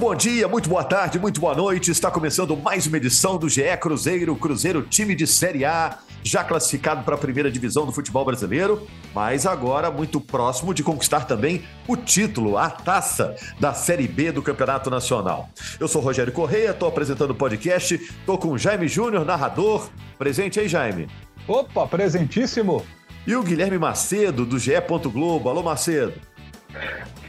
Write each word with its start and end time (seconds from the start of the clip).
Bom 0.00 0.14
dia, 0.14 0.48
muito 0.48 0.66
boa 0.66 0.82
tarde, 0.82 1.18
muito 1.18 1.38
boa 1.38 1.54
noite. 1.54 1.90
Está 1.90 2.10
começando 2.10 2.56
mais 2.56 2.86
uma 2.86 2.96
edição 2.96 3.36
do 3.36 3.50
GE 3.50 3.76
Cruzeiro, 3.78 4.34
Cruzeiro 4.34 4.80
time 4.80 5.14
de 5.14 5.26
Série 5.26 5.62
A, 5.62 5.98
já 6.24 6.42
classificado 6.42 7.04
para 7.04 7.16
a 7.16 7.18
primeira 7.18 7.50
divisão 7.50 7.84
do 7.84 7.92
futebol 7.92 8.24
brasileiro, 8.24 8.88
mas 9.14 9.44
agora 9.44 9.90
muito 9.90 10.18
próximo 10.18 10.72
de 10.72 10.82
conquistar 10.82 11.26
também 11.26 11.64
o 11.86 11.98
título, 11.98 12.56
a 12.56 12.70
taça 12.70 13.36
da 13.60 13.74
Série 13.74 14.08
B 14.08 14.32
do 14.32 14.40
Campeonato 14.40 14.88
Nacional. 14.88 15.50
Eu 15.78 15.86
sou 15.86 16.00
Rogério 16.00 16.32
Correia, 16.32 16.70
estou 16.70 16.88
apresentando 16.88 17.32
o 17.32 17.34
podcast, 17.34 17.94
estou 17.94 18.38
com 18.38 18.52
o 18.52 18.58
Jaime 18.58 18.88
Júnior, 18.88 19.26
narrador. 19.26 19.90
Presente 20.18 20.58
aí, 20.58 20.66
Jaime. 20.66 21.08
Opa, 21.46 21.86
presentíssimo. 21.86 22.86
E 23.26 23.36
o 23.36 23.42
Guilherme 23.42 23.78
Macedo, 23.78 24.46
do 24.46 24.58
GE. 24.58 24.72
Globo. 25.12 25.50
Alô, 25.50 25.62
Macedo. 25.62 26.14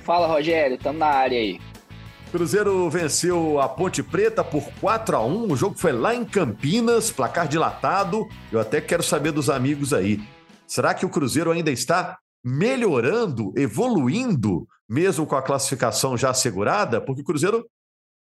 Fala, 0.05 0.25
Rogério, 0.25 0.77
estamos 0.77 0.99
na 0.99 1.07
área 1.07 1.37
aí. 1.37 1.59
Cruzeiro 2.31 2.89
venceu 2.89 3.59
a 3.59 3.67
Ponte 3.67 4.01
Preta 4.01 4.41
por 4.41 4.63
4 4.79 5.17
a 5.17 5.25
1 5.25 5.51
O 5.51 5.55
jogo 5.57 5.77
foi 5.77 5.91
lá 5.91 6.15
em 6.15 6.23
Campinas, 6.23 7.11
placar 7.11 7.45
dilatado. 7.45 8.25
Eu 8.49 8.57
até 8.61 8.79
quero 8.79 9.03
saber 9.03 9.33
dos 9.33 9.49
amigos 9.49 9.91
aí. 9.91 10.17
Será 10.65 10.93
que 10.93 11.05
o 11.05 11.09
Cruzeiro 11.09 11.51
ainda 11.51 11.69
está 11.69 12.17
melhorando, 12.41 13.51
evoluindo, 13.57 14.65
mesmo 14.87 15.27
com 15.27 15.35
a 15.35 15.41
classificação 15.41 16.15
já 16.15 16.29
assegurada? 16.29 17.01
Porque 17.01 17.21
o 17.21 17.25
Cruzeiro 17.25 17.67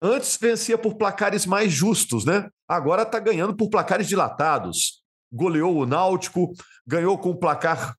antes 0.01 0.37
vencia 0.37 0.77
por 0.77 0.95
placares 0.95 1.45
mais 1.45 1.71
justos, 1.71 2.25
né? 2.25 2.49
Agora 2.67 3.03
está 3.03 3.17
ganhando 3.17 3.55
por 3.55 3.69
placares 3.69 4.09
dilatados. 4.09 5.03
Goleou 5.31 5.73
o 5.73 5.85
Náutico, 5.85 6.51
ganhou 6.85 7.17
com 7.17 7.29
o 7.29 7.39
placar 7.39 7.95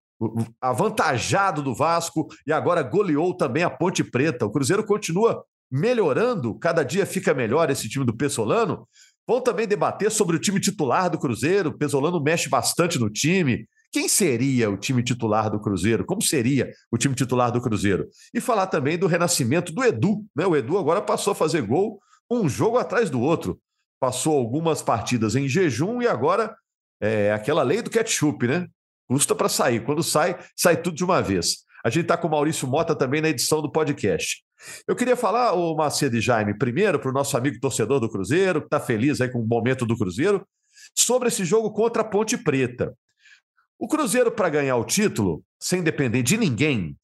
avantajado 0.61 1.63
do 1.63 1.75
Vasco 1.75 2.29
e 2.47 2.53
agora 2.53 2.83
goleou 2.83 3.35
também 3.35 3.63
a 3.63 3.71
Ponte 3.71 4.05
Preta. 4.05 4.45
O 4.45 4.51
Cruzeiro 4.51 4.85
continua 4.85 5.43
melhorando, 5.71 6.59
cada 6.59 6.83
dia 6.83 7.07
fica 7.07 7.35
melhor 7.35 7.71
esse 7.71 7.89
time 7.89 8.05
do 8.05 8.17
Pessolano. 8.17 8.87
Vão 9.27 9.41
também 9.41 9.67
debater 9.67 10.11
sobre 10.11 10.37
o 10.37 10.39
time 10.39 10.61
titular 10.61 11.11
do 11.11 11.19
Cruzeiro. 11.19 11.71
O 11.71 11.77
Pesolano 11.77 12.23
mexe 12.23 12.49
bastante 12.49 12.99
no 12.99 13.11
time. 13.11 13.67
Quem 13.93 14.09
seria 14.09 14.71
o 14.71 14.77
time 14.77 15.03
titular 15.03 15.51
do 15.51 15.61
Cruzeiro? 15.61 16.05
Como 16.05 16.23
seria 16.23 16.71
o 16.93 16.99
time 16.99 17.15
titular 17.15 17.51
do 17.51 17.61
Cruzeiro? 17.61 18.09
E 18.33 18.41
falar 18.41 18.67
também 18.69 18.97
do 18.97 19.07
renascimento 19.07 19.73
do 19.73 19.83
Edu. 19.83 20.25
Né? 20.35 20.47
O 20.47 20.55
Edu 20.55 20.79
agora 20.79 21.03
passou 21.03 21.33
a 21.33 21.35
fazer 21.35 21.63
gol 21.63 21.99
um 22.31 22.49
jogo 22.49 22.79
atrás 22.79 23.11
do 23.11 23.21
outro. 23.21 23.59
Passou 23.99 24.37
algumas 24.37 24.83
partidas 24.83 25.35
em 25.35 25.49
jejum 25.49 26.03
e 26.03 26.07
agora 26.07 26.55
é 27.01 27.33
aquela 27.33 27.63
lei 27.63 27.83
do 27.83 27.91
ketchup, 27.91 28.47
né? 28.47 28.67
Custa 29.09 29.35
para 29.35 29.49
sair. 29.49 29.85
Quando 29.85 30.03
sai, 30.03 30.39
sai 30.55 30.81
tudo 30.81 30.97
de 30.97 31.05
uma 31.05 31.23
vez. 31.23 31.65
A 31.85 31.91
gente 31.91 32.03
está 32.03 32.17
com 32.17 32.29
o 32.29 32.31
Maurício 32.31 32.69
Mota 32.69 32.95
também 32.95 33.21
na 33.21 33.29
edição 33.29 33.63
do 33.63 33.71
podcast. 33.71 34.45
Eu 34.87 34.97
queria 34.97 35.17
falar, 35.17 35.53
o 35.53 35.75
Macedo 35.75 36.17
e 36.17 36.21
Jaime, 36.21 36.57
primeiro 36.57 36.99
para 36.99 37.11
o 37.11 37.15
nosso 37.15 37.37
amigo 37.37 37.59
torcedor 37.61 38.01
do 38.01 38.11
Cruzeiro, 38.11 38.61
que 38.61 38.67
está 38.67 38.81
feliz 38.81 39.21
aí 39.21 39.31
com 39.31 39.41
o 39.41 39.47
momento 39.47 39.87
do 39.87 39.97
Cruzeiro, 39.97 40.47
sobre 40.95 41.29
esse 41.29 41.45
jogo 41.45 41.73
contra 41.73 42.03
a 42.03 42.05
Ponte 42.05 42.37
Preta. 42.37 42.95
O 43.79 43.87
Cruzeiro, 43.87 44.31
para 44.33 44.49
ganhar 44.49 44.77
o 44.77 44.85
título, 44.85 45.43
sem 45.61 45.83
depender 45.83 46.23
de 46.23 46.39
ninguém, 46.39 46.97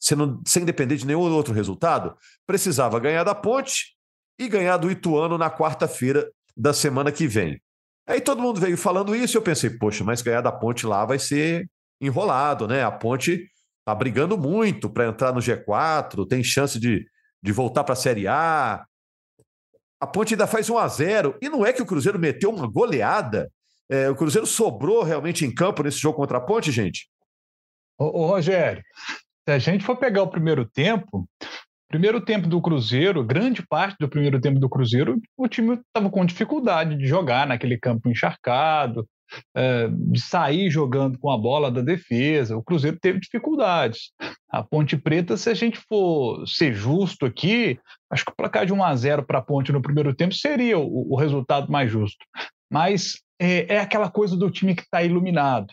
sem 0.47 0.65
depender 0.65 0.97
de 0.97 1.06
nenhum 1.06 1.21
outro 1.33 1.53
resultado, 1.53 2.17
precisava 2.47 2.99
ganhar 2.99 3.25
da 3.25 3.34
Ponte 3.34 3.95
e 4.39 4.49
ganhar 4.49 4.78
do 4.78 4.91
Ituano 4.91 5.37
na 5.37 5.51
quarta-feira 5.51 6.31
da 6.56 6.72
semana 6.72 7.12
que 7.12 7.27
vem. 7.27 7.61
Aí 8.06 8.21
todo 8.21 8.43
mundo 8.43 8.61
veio 8.61 8.77
falando 8.77 9.15
isso 9.15 9.37
e 9.37 9.39
eu 9.39 9.43
pensei, 9.43 9.71
poxa, 9.71 10.03
mas 10.03 10.22
ganhar 10.22 10.41
da 10.41 10.51
Ponte 10.51 10.87
lá 10.87 11.05
vai 11.05 11.19
ser 11.19 11.69
enrolado, 12.01 12.67
né? 12.67 12.83
A 12.83 12.91
Ponte 12.91 13.47
tá 13.84 13.95
brigando 13.95 14.37
muito 14.39 14.89
para 14.89 15.06
entrar 15.06 15.33
no 15.33 15.41
G4, 15.41 16.27
tem 16.27 16.43
chance 16.43 16.81
de 16.81 17.06
de 17.42 17.53
voltar 17.53 17.84
para 17.84 17.94
a 17.94 17.97
Série 17.97 18.28
A. 18.28 18.84
A 20.00 20.06
Ponte 20.06 20.34
ainda 20.34 20.47
faz 20.47 20.69
1 20.69 20.78
a 20.78 20.88
0 20.88 21.38
e 21.41 21.48
não 21.48 21.64
é 21.64 21.72
que 21.72 21.82
o 21.82 21.86
Cruzeiro 21.86 22.19
meteu 22.19 22.50
uma 22.50 22.66
goleada. 22.66 23.50
É, 23.91 24.08
o 24.08 24.16
Cruzeiro 24.16 24.47
sobrou 24.47 25.03
realmente 25.03 25.44
em 25.44 25.54
campo 25.54 25.82
nesse 25.82 25.98
jogo 25.98 26.16
contra 26.16 26.38
a 26.38 26.41
Ponte, 26.41 26.70
gente? 26.70 27.08
Ô, 27.98 28.22
ô 28.22 28.26
Rogério, 28.26 28.82
se 29.44 29.53
a 29.53 29.58
gente 29.58 29.84
for 29.84 29.97
pegar 29.97 30.22
o 30.22 30.30
primeiro 30.30 30.64
tempo, 30.64 31.28
primeiro 31.88 32.20
tempo 32.25 32.48
do 32.48 32.60
Cruzeiro, 32.60 33.25
grande 33.25 33.64
parte 33.66 33.97
do 34.00 34.09
primeiro 34.09 34.41
tempo 34.41 34.59
do 34.59 34.69
Cruzeiro, 34.69 35.20
o 35.36 35.47
time 35.47 35.74
estava 35.74 36.10
com 36.10 36.24
dificuldade 36.24 36.97
de 36.97 37.06
jogar 37.06 37.47
naquele 37.47 37.78
campo 37.78 38.09
encharcado, 38.09 39.06
é, 39.54 39.88
de 39.91 40.20
sair 40.20 40.70
jogando 40.70 41.19
com 41.19 41.31
a 41.31 41.38
bola 41.38 41.70
da 41.70 41.81
defesa. 41.81 42.56
O 42.56 42.62
Cruzeiro 42.62 42.98
teve 43.00 43.20
dificuldades. 43.20 44.10
A 44.50 44.62
Ponte 44.62 44.97
Preta, 44.97 45.37
se 45.37 45.48
a 45.50 45.54
gente 45.54 45.78
for 45.88 46.47
ser 46.47 46.75
justo 46.75 47.25
aqui, 47.25 47.78
acho 48.10 48.25
que 48.25 48.32
o 48.32 48.37
placar 48.37 48.66
de 48.66 48.72
1 48.72 48.84
a 48.84 48.94
0 48.94 49.22
para 49.25 49.38
a 49.38 49.42
Ponte 49.42 49.72
no 49.72 49.82
primeiro 49.82 50.15
tempo 50.15 50.34
seria 50.34 50.78
o, 50.78 51.12
o 51.12 51.16
resultado 51.16 51.71
mais 51.71 51.91
justo. 51.91 52.25
Mas 52.71 53.15
é, 53.41 53.75
é, 53.75 53.78
aquela 53.81 54.10
coisa 54.10 54.37
do 54.37 54.50
time 54.50 54.75
que 54.75 54.82
está 54.82 55.03
iluminado 55.03 55.72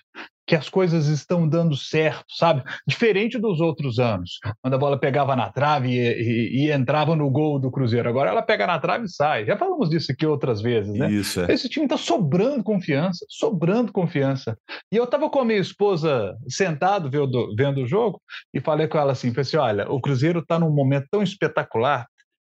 que 0.50 0.56
as 0.56 0.68
coisas 0.68 1.06
estão 1.06 1.48
dando 1.48 1.78
certo, 1.78 2.26
sabe? 2.28 2.64
Diferente 2.88 3.38
dos 3.38 3.62
outros 3.62 4.00
anos, 4.00 4.40
quando 4.64 4.74
a 4.74 4.80
bola 4.80 5.00
pegava 5.00 5.36
na 5.36 5.52
trave 5.52 5.90
e, 5.90 6.00
e, 6.00 6.66
e, 6.66 6.72
entrava 6.72 7.16
no 7.16 7.30
gol 7.30 7.60
do 7.60 7.70
Cruzeiro. 7.70 8.10
Agora 8.10 8.32
ela 8.32 8.42
pega 8.42 8.66
na 8.66 8.80
trave 8.80 9.06
e 9.06 9.10
sai. 9.10 9.46
Já 9.46 9.56
falamos 9.56 9.92
disso 9.92 10.12
aqui 10.12 10.26
outras 10.26 10.60
vezes, 10.60 10.92
né? 10.92 11.12
Isso, 11.12 11.42
é. 11.42 11.54
Esse 11.54 11.70
time 11.70 11.86
está 11.86 11.98
sobrando 11.98 12.64
confiança, 12.64 13.24
sobrando 13.30 13.92
confiança. 13.92 14.58
E 14.92 14.98
eu 14.98 15.04
estava 15.04 15.30
com 15.30 15.40
a 15.40 15.46
minha 15.46 15.60
esposa 15.60 16.36
sentado 16.48 17.12
vendo, 17.12 17.56
vendo 17.56 17.84
o 17.84 17.88
jogo 17.88 18.20
e 18.52 18.60
falei 18.60 18.88
com 18.88 18.98
ela 18.98 19.12
assim, 19.12 19.32
assim 19.38 19.56
olha, 19.56 19.88
o 19.88 20.02
Cruzeiro 20.02 20.40
está 20.40 20.58
num 20.58 20.72
momento 20.72 21.06
tão 21.12 21.22
espetacular 21.22 22.08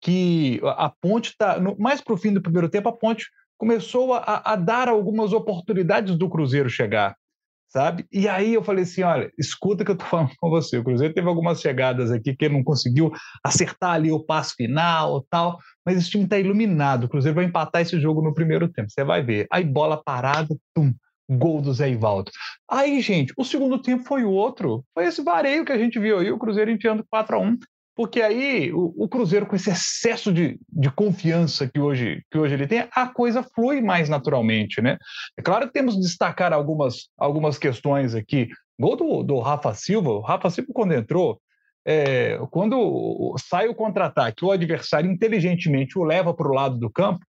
que 0.01 0.59
a 0.63 0.91
ponte 0.99 1.29
está, 1.29 1.59
mais 1.77 2.01
para 2.01 2.15
o 2.15 2.17
fim 2.17 2.33
do 2.33 2.41
primeiro 2.41 2.69
tempo, 2.69 2.89
a 2.89 2.97
ponte 2.97 3.27
começou 3.55 4.15
a, 4.15 4.41
a, 4.43 4.55
dar 4.55 4.89
algumas 4.89 5.31
oportunidades 5.31 6.17
do 6.17 6.27
Cruzeiro 6.27 6.71
chegar 6.71 7.15
sabe? 7.73 8.05
E 8.11 8.29
aí 8.29 8.53
eu 8.53 8.63
falei 8.63 8.83
assim, 8.83 9.01
olha, 9.01 9.31
escuta 9.37 9.83
que 9.83 9.89
eu 9.89 9.97
tô 9.97 10.05
falando 10.05 10.31
com 10.37 10.49
você, 10.49 10.77
o 10.77 10.83
Cruzeiro 10.83 11.13
teve 11.13 11.27
algumas 11.27 11.59
chegadas 11.59 12.11
aqui 12.11 12.35
que 12.35 12.45
ele 12.45 12.53
não 12.53 12.63
conseguiu 12.63 13.11
acertar 13.43 13.93
ali 13.93 14.11
o 14.11 14.23
passo 14.23 14.53
final 14.55 15.25
tal, 15.27 15.57
mas 15.83 15.97
esse 15.97 16.11
time 16.11 16.25
está 16.25 16.37
iluminado, 16.37 17.05
o 17.05 17.09
Cruzeiro 17.09 17.35
vai 17.35 17.45
empatar 17.45 17.81
esse 17.81 17.99
jogo 17.99 18.21
no 18.21 18.33
primeiro 18.33 18.69
tempo, 18.69 18.91
você 18.91 19.03
vai 19.03 19.23
ver. 19.23 19.47
Aí 19.51 19.63
bola 19.63 20.01
parada, 20.01 20.55
tum, 20.75 20.93
gol 21.27 21.61
do 21.61 21.73
Zé 21.73 21.89
Ivaldo. 21.89 22.29
Aí, 22.69 23.01
gente, 23.01 23.33
o 23.35 23.43
segundo 23.43 23.81
tempo 23.81 24.03
foi 24.03 24.23
o 24.23 24.29
outro, 24.29 24.85
foi 24.93 25.05
esse 25.05 25.23
vareio 25.23 25.65
que 25.65 25.71
a 25.71 25.77
gente 25.77 25.99
viu 25.99 26.19
aí, 26.19 26.31
o 26.31 26.37
Cruzeiro 26.37 26.69
enfiando 26.69 27.03
4 27.09 27.35
a 27.35 27.39
1 27.39 27.57
porque 27.95 28.21
aí 28.21 28.71
o, 28.73 28.93
o, 28.97 29.07
Cruzeiro, 29.07 29.45
com 29.45 29.55
esse 29.55 29.69
excesso 29.69 30.31
de, 30.33 30.59
de 30.69 30.91
confiança 30.91 31.67
que 31.67 31.79
hoje, 31.79 32.23
que 32.31 32.37
hoje 32.37 32.53
ele 32.55 32.67
tem, 32.67 32.87
a 32.91 33.07
coisa 33.07 33.43
flui 33.43 33.81
mais 33.81 34.09
naturalmente, 34.09 34.81
né? 34.81 34.97
É 35.37 35.41
claro 35.41 35.67
que 35.67 35.73
temos 35.73 35.95
que 35.95 36.01
destacar 36.01 36.53
algumas, 36.53 37.09
algumas 37.17 37.57
questões 37.57 38.15
aqui. 38.15 38.49
Gol 38.79 38.95
do, 38.95 39.23
do 39.23 39.39
Rafa 39.39 39.73
Silva, 39.73 40.11
o 40.11 40.21
Rafa 40.21 40.49
Silva, 40.49 40.71
quando 40.73 40.93
entrou, 40.93 41.39
é, 41.85 42.39
quando 42.49 43.35
sai 43.37 43.67
o 43.67 43.75
contra-ataque, 43.75 44.43
o 44.43 44.51
adversário 44.51 45.11
inteligentemente 45.11 45.99
o 45.99 46.03
leva 46.03 46.33
para 46.33 46.47
o 46.47 46.53
lado 46.53 46.77
do 46.77 46.89
campo, 46.89 47.25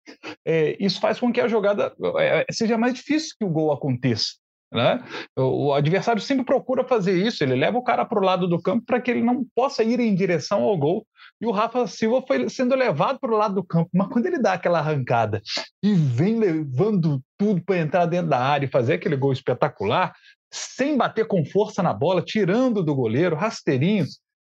é, 0.44 0.76
isso 0.80 1.00
faz 1.00 1.20
com 1.20 1.32
que 1.32 1.40
a 1.40 1.48
jogada 1.48 1.94
é, 2.18 2.46
seja 2.50 2.78
mais 2.78 2.94
difícil 2.94 3.34
que 3.38 3.44
o 3.44 3.50
gol 3.50 3.72
aconteça. 3.72 4.32
Né? 4.72 5.02
O 5.36 5.72
adversário 5.72 6.20
sempre 6.20 6.44
procura 6.44 6.84
fazer 6.84 7.16
isso, 7.16 7.42
ele 7.42 7.54
leva 7.54 7.78
o 7.78 7.82
cara 7.82 8.04
para 8.04 8.18
o 8.18 8.24
lado 8.24 8.46
do 8.46 8.60
campo 8.60 8.84
para 8.84 9.00
que 9.00 9.10
ele 9.10 9.22
não 9.22 9.46
possa 9.54 9.82
ir 9.82 9.98
em 9.98 10.14
direção 10.14 10.62
ao 10.62 10.76
gol. 10.76 11.06
E 11.40 11.46
o 11.46 11.50
Rafa 11.50 11.86
Silva 11.86 12.22
foi 12.26 12.48
sendo 12.50 12.74
levado 12.74 13.18
para 13.18 13.32
o 13.32 13.36
lado 13.36 13.54
do 13.54 13.64
campo, 13.64 13.88
mas 13.94 14.08
quando 14.08 14.26
ele 14.26 14.38
dá 14.38 14.54
aquela 14.54 14.80
arrancada 14.80 15.40
e 15.82 15.94
vem 15.94 16.38
levando 16.38 17.22
tudo 17.38 17.62
para 17.62 17.78
entrar 17.78 18.06
dentro 18.06 18.28
da 18.28 18.40
área 18.40 18.66
e 18.66 18.70
fazer 18.70 18.94
aquele 18.94 19.16
gol 19.16 19.32
espetacular, 19.32 20.12
sem 20.52 20.96
bater 20.96 21.26
com 21.26 21.44
força 21.44 21.82
na 21.82 21.94
bola, 21.94 22.22
tirando 22.22 22.82
do 22.82 22.94
goleiro, 22.94 23.36
rasteirinho, 23.36 24.04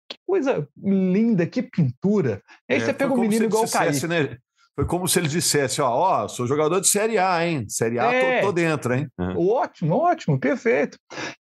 que 0.09 0.17
coisa 0.25 0.67
linda, 0.77 1.45
que 1.45 1.63
pintura. 1.63 2.41
Aí 2.69 2.77
é, 2.77 2.79
você 2.79 2.93
pega 2.93 3.13
um 3.13 3.17
menino 3.17 3.45
igual 3.45 3.63
o 3.63 3.71
Kaique. 3.71 4.07
Né? 4.07 4.37
Foi 4.75 4.85
como 4.85 5.07
se 5.07 5.19
ele 5.19 5.27
dissesse: 5.27 5.81
ó, 5.81 5.89
ó, 5.89 6.27
sou 6.27 6.47
jogador 6.47 6.79
de 6.79 6.87
Série 6.87 7.17
A, 7.17 7.45
hein? 7.45 7.65
Série 7.69 7.99
A, 7.99 8.11
é, 8.11 8.41
tô, 8.41 8.47
tô, 8.47 8.53
dentro, 8.53 8.93
hein? 8.93 9.07
Ótimo, 9.37 9.95
ótimo, 9.95 10.39
perfeito. 10.39 10.97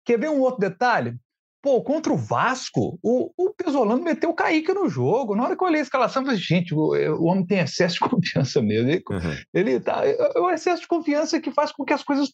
Quer 0.05 0.19
ver 0.19 0.29
um 0.29 0.39
outro 0.39 0.59
detalhe? 0.59 1.15
Pô, 1.63 1.83
contra 1.83 2.11
o 2.11 2.17
Vasco, 2.17 2.97
o, 3.03 3.31
o 3.37 3.53
Pesolano 3.53 4.01
meteu 4.01 4.31
o 4.31 4.33
Kaique 4.33 4.73
no 4.73 4.89
jogo. 4.89 5.35
Na 5.35 5.43
hora 5.43 5.55
que 5.55 5.63
eu 5.63 5.67
olhei 5.67 5.79
a 5.79 5.83
escalação, 5.83 6.23
eu 6.23 6.25
falei, 6.25 6.41
gente, 6.41 6.73
o, 6.73 6.95
o 7.19 7.25
homem 7.25 7.45
tem 7.45 7.59
excesso 7.59 7.95
de 7.95 7.99
confiança 8.09 8.61
mesmo. 8.63 8.89
Ele, 8.89 9.03
uhum. 9.11 9.37
ele 9.53 9.79
tá. 9.79 10.01
É 10.03 10.39
o 10.39 10.49
excesso 10.49 10.81
de 10.81 10.87
confiança 10.87 11.39
que 11.39 11.51
faz 11.51 11.71
com 11.71 11.85
que 11.85 11.93
as 11.93 12.03
coisas 12.03 12.29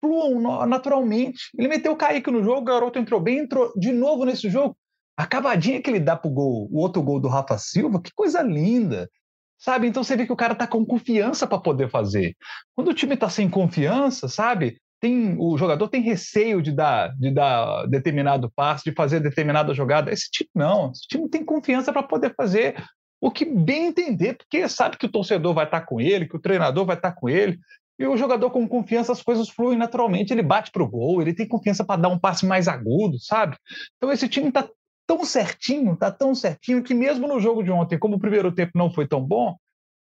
fluam 0.00 0.66
naturalmente. 0.66 1.48
Ele 1.56 1.68
meteu 1.68 1.92
o 1.92 1.96
Kaique 1.96 2.30
no 2.30 2.42
jogo, 2.42 2.62
o 2.62 2.64
garoto 2.64 2.98
entrou 2.98 3.20
bem, 3.20 3.38
entrou 3.38 3.72
de 3.76 3.92
novo 3.92 4.24
nesse 4.24 4.50
jogo. 4.50 4.76
A 5.16 5.22
acabadinha 5.22 5.80
que 5.80 5.88
ele 5.88 6.00
dá 6.00 6.16
pro 6.16 6.28
gol, 6.28 6.68
o 6.70 6.80
outro 6.80 7.00
gol 7.02 7.20
do 7.20 7.28
Rafa 7.28 7.56
Silva, 7.56 8.02
que 8.02 8.10
coisa 8.14 8.42
linda. 8.42 9.08
Sabe? 9.58 9.86
Então 9.86 10.04
você 10.04 10.16
vê 10.16 10.26
que 10.26 10.32
o 10.32 10.36
cara 10.36 10.54
tá 10.54 10.66
com 10.66 10.84
confiança 10.84 11.46
para 11.46 11.58
poder 11.58 11.90
fazer. 11.90 12.36
Quando 12.74 12.88
o 12.88 12.94
time 12.94 13.16
tá 13.16 13.28
sem 13.28 13.48
confiança, 13.48 14.28
sabe? 14.28 14.76
tem 15.00 15.36
o 15.38 15.56
jogador 15.58 15.88
tem 15.88 16.00
receio 16.00 16.62
de 16.62 16.72
dar, 16.72 17.14
de 17.16 17.30
dar 17.30 17.86
determinado 17.86 18.50
passo, 18.54 18.84
de 18.84 18.92
fazer 18.92 19.20
determinada 19.20 19.74
jogada. 19.74 20.12
Esse 20.12 20.30
time 20.30 20.50
não, 20.54 20.90
esse 20.90 21.06
time 21.06 21.28
tem 21.28 21.44
confiança 21.44 21.92
para 21.92 22.02
poder 22.02 22.34
fazer 22.34 22.82
o 23.20 23.30
que 23.30 23.44
bem 23.44 23.86
entender, 23.86 24.36
porque 24.36 24.68
sabe 24.68 24.96
que 24.96 25.06
o 25.06 25.10
torcedor 25.10 25.54
vai 25.54 25.64
estar 25.64 25.82
com 25.82 26.00
ele, 26.00 26.28
que 26.28 26.36
o 26.36 26.40
treinador 26.40 26.84
vai 26.84 26.96
estar 26.96 27.12
com 27.12 27.28
ele. 27.28 27.58
E 27.98 28.06
o 28.06 28.16
jogador 28.16 28.50
com 28.50 28.68
confiança, 28.68 29.10
as 29.10 29.22
coisas 29.22 29.48
fluem 29.48 29.78
naturalmente, 29.78 30.30
ele 30.30 30.42
bate 30.42 30.70
para 30.70 30.82
o 30.82 30.88
gol, 30.88 31.22
ele 31.22 31.34
tem 31.34 31.48
confiança 31.48 31.82
para 31.82 32.02
dar 32.02 32.08
um 32.08 32.18
passe 32.18 32.44
mais 32.44 32.68
agudo, 32.68 33.18
sabe? 33.18 33.56
Então 33.96 34.12
esse 34.12 34.28
time 34.28 34.48
está 34.48 34.68
tão 35.06 35.24
certinho, 35.24 35.92
está 35.94 36.10
tão 36.10 36.34
certinho, 36.34 36.82
que 36.82 36.94
mesmo 36.94 37.28
no 37.28 37.40
jogo 37.40 37.62
de 37.62 37.70
ontem, 37.70 37.98
como 37.98 38.16
o 38.16 38.20
primeiro 38.20 38.52
tempo 38.52 38.72
não 38.74 38.90
foi 38.90 39.06
tão 39.06 39.22
bom, 39.22 39.56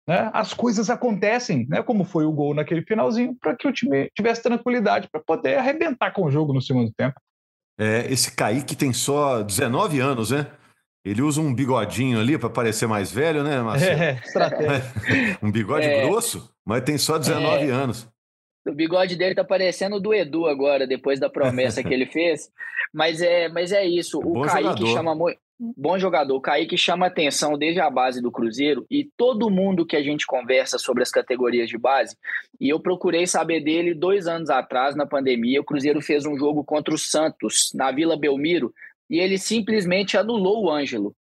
né, 0.08 0.30
as 0.34 0.54
coisas 0.54 0.90
acontecem, 0.90 1.68
né, 1.70 1.84
como 1.84 2.04
foi 2.04 2.26
o 2.26 2.32
gol 2.32 2.54
naquele 2.54 2.82
finalzinho, 2.84 3.36
para 3.40 3.56
que 3.56 3.68
o 3.68 3.72
time 3.72 4.10
tivesse 4.16 4.42
tranquilidade 4.42 5.08
para 5.12 5.22
poder 5.22 5.58
arrebentar 5.58 6.12
com 6.12 6.24
o 6.24 6.32
jogo 6.32 6.54
no 6.54 6.62
segundo 6.62 6.92
tempo. 6.98 7.20
É, 7.80 8.12
esse 8.12 8.36
Kaique 8.36 8.76
tem 8.76 8.92
só 8.92 9.42
19 9.42 10.00
anos, 10.00 10.32
né? 10.32 10.48
Ele 11.06 11.22
usa 11.22 11.40
um 11.40 11.54
bigodinho 11.54 12.20
ali 12.20 12.38
para 12.38 12.50
parecer 12.50 12.88
mais 12.88 13.10
velho, 13.10 13.42
né, 13.42 13.62
Marcelo? 13.62 14.00
É, 14.04 14.12
estratégia. 14.16 14.84
um 15.42 15.50
bigode 15.50 15.86
é, 15.86 16.06
grosso, 16.06 16.54
mas 16.66 16.84
tem 16.84 16.98
só 16.98 17.18
19 17.18 17.68
é, 17.68 17.72
anos. 17.72 18.08
O 18.70 18.76
bigode 18.76 19.16
dele 19.16 19.36
tá 19.36 19.44
parecendo 19.44 19.98
o 19.98 20.00
do 20.00 20.14
Edu 20.14 20.48
agora, 20.48 20.88
depois 20.88 21.20
da 21.20 21.30
promessa 21.30 21.84
que 21.84 21.94
ele 21.94 22.06
fez. 22.08 22.50
Mas 22.94 23.22
é, 23.22 23.50
mas 23.50 23.72
é 23.72 23.86
isso. 23.86 24.20
O 24.20 24.34
Bom 24.34 24.42
Kaique 24.42 24.64
jogador. 24.64 24.88
chama 24.88 25.16
muito 25.16 25.40
bom 25.60 26.00
jogador. 26.00 26.36
O 26.36 26.42
Kaique 26.42 26.78
chama 26.78 27.08
atenção 27.08 27.58
desde 27.58 27.82
a 27.82 27.90
base 27.90 28.22
do 28.22 28.32
Cruzeiro 28.32 28.86
e 28.90 29.04
todo 29.18 29.50
mundo 29.50 29.86
que 29.86 29.98
a 29.98 30.02
gente 30.02 30.26
conversa 30.26 30.78
sobre 30.78 31.04
as 31.04 31.12
categorias 31.12 31.68
de 31.68 31.78
base, 31.78 32.16
e 32.60 32.70
eu 32.70 32.80
procurei 32.80 33.28
saber 33.28 33.62
dele 33.62 33.94
dois 33.94 34.28
anos 34.28 34.50
atrás, 34.50 34.96
na 34.96 35.06
pandemia, 35.06 35.60
o 35.60 35.66
Cruzeiro 35.66 36.02
fez 36.02 36.26
um 36.26 36.38
jogo 36.38 36.64
contra 36.64 36.94
o 36.94 36.98
Santos, 36.98 37.72
na 37.74 37.92
Vila 37.92 38.18
Belmiro, 38.18 38.74
e 39.10 39.20
ele 39.20 39.38
simplesmente 39.38 40.18
anulou 40.18 40.64
o 40.64 40.72
Ângelo. 40.72 41.14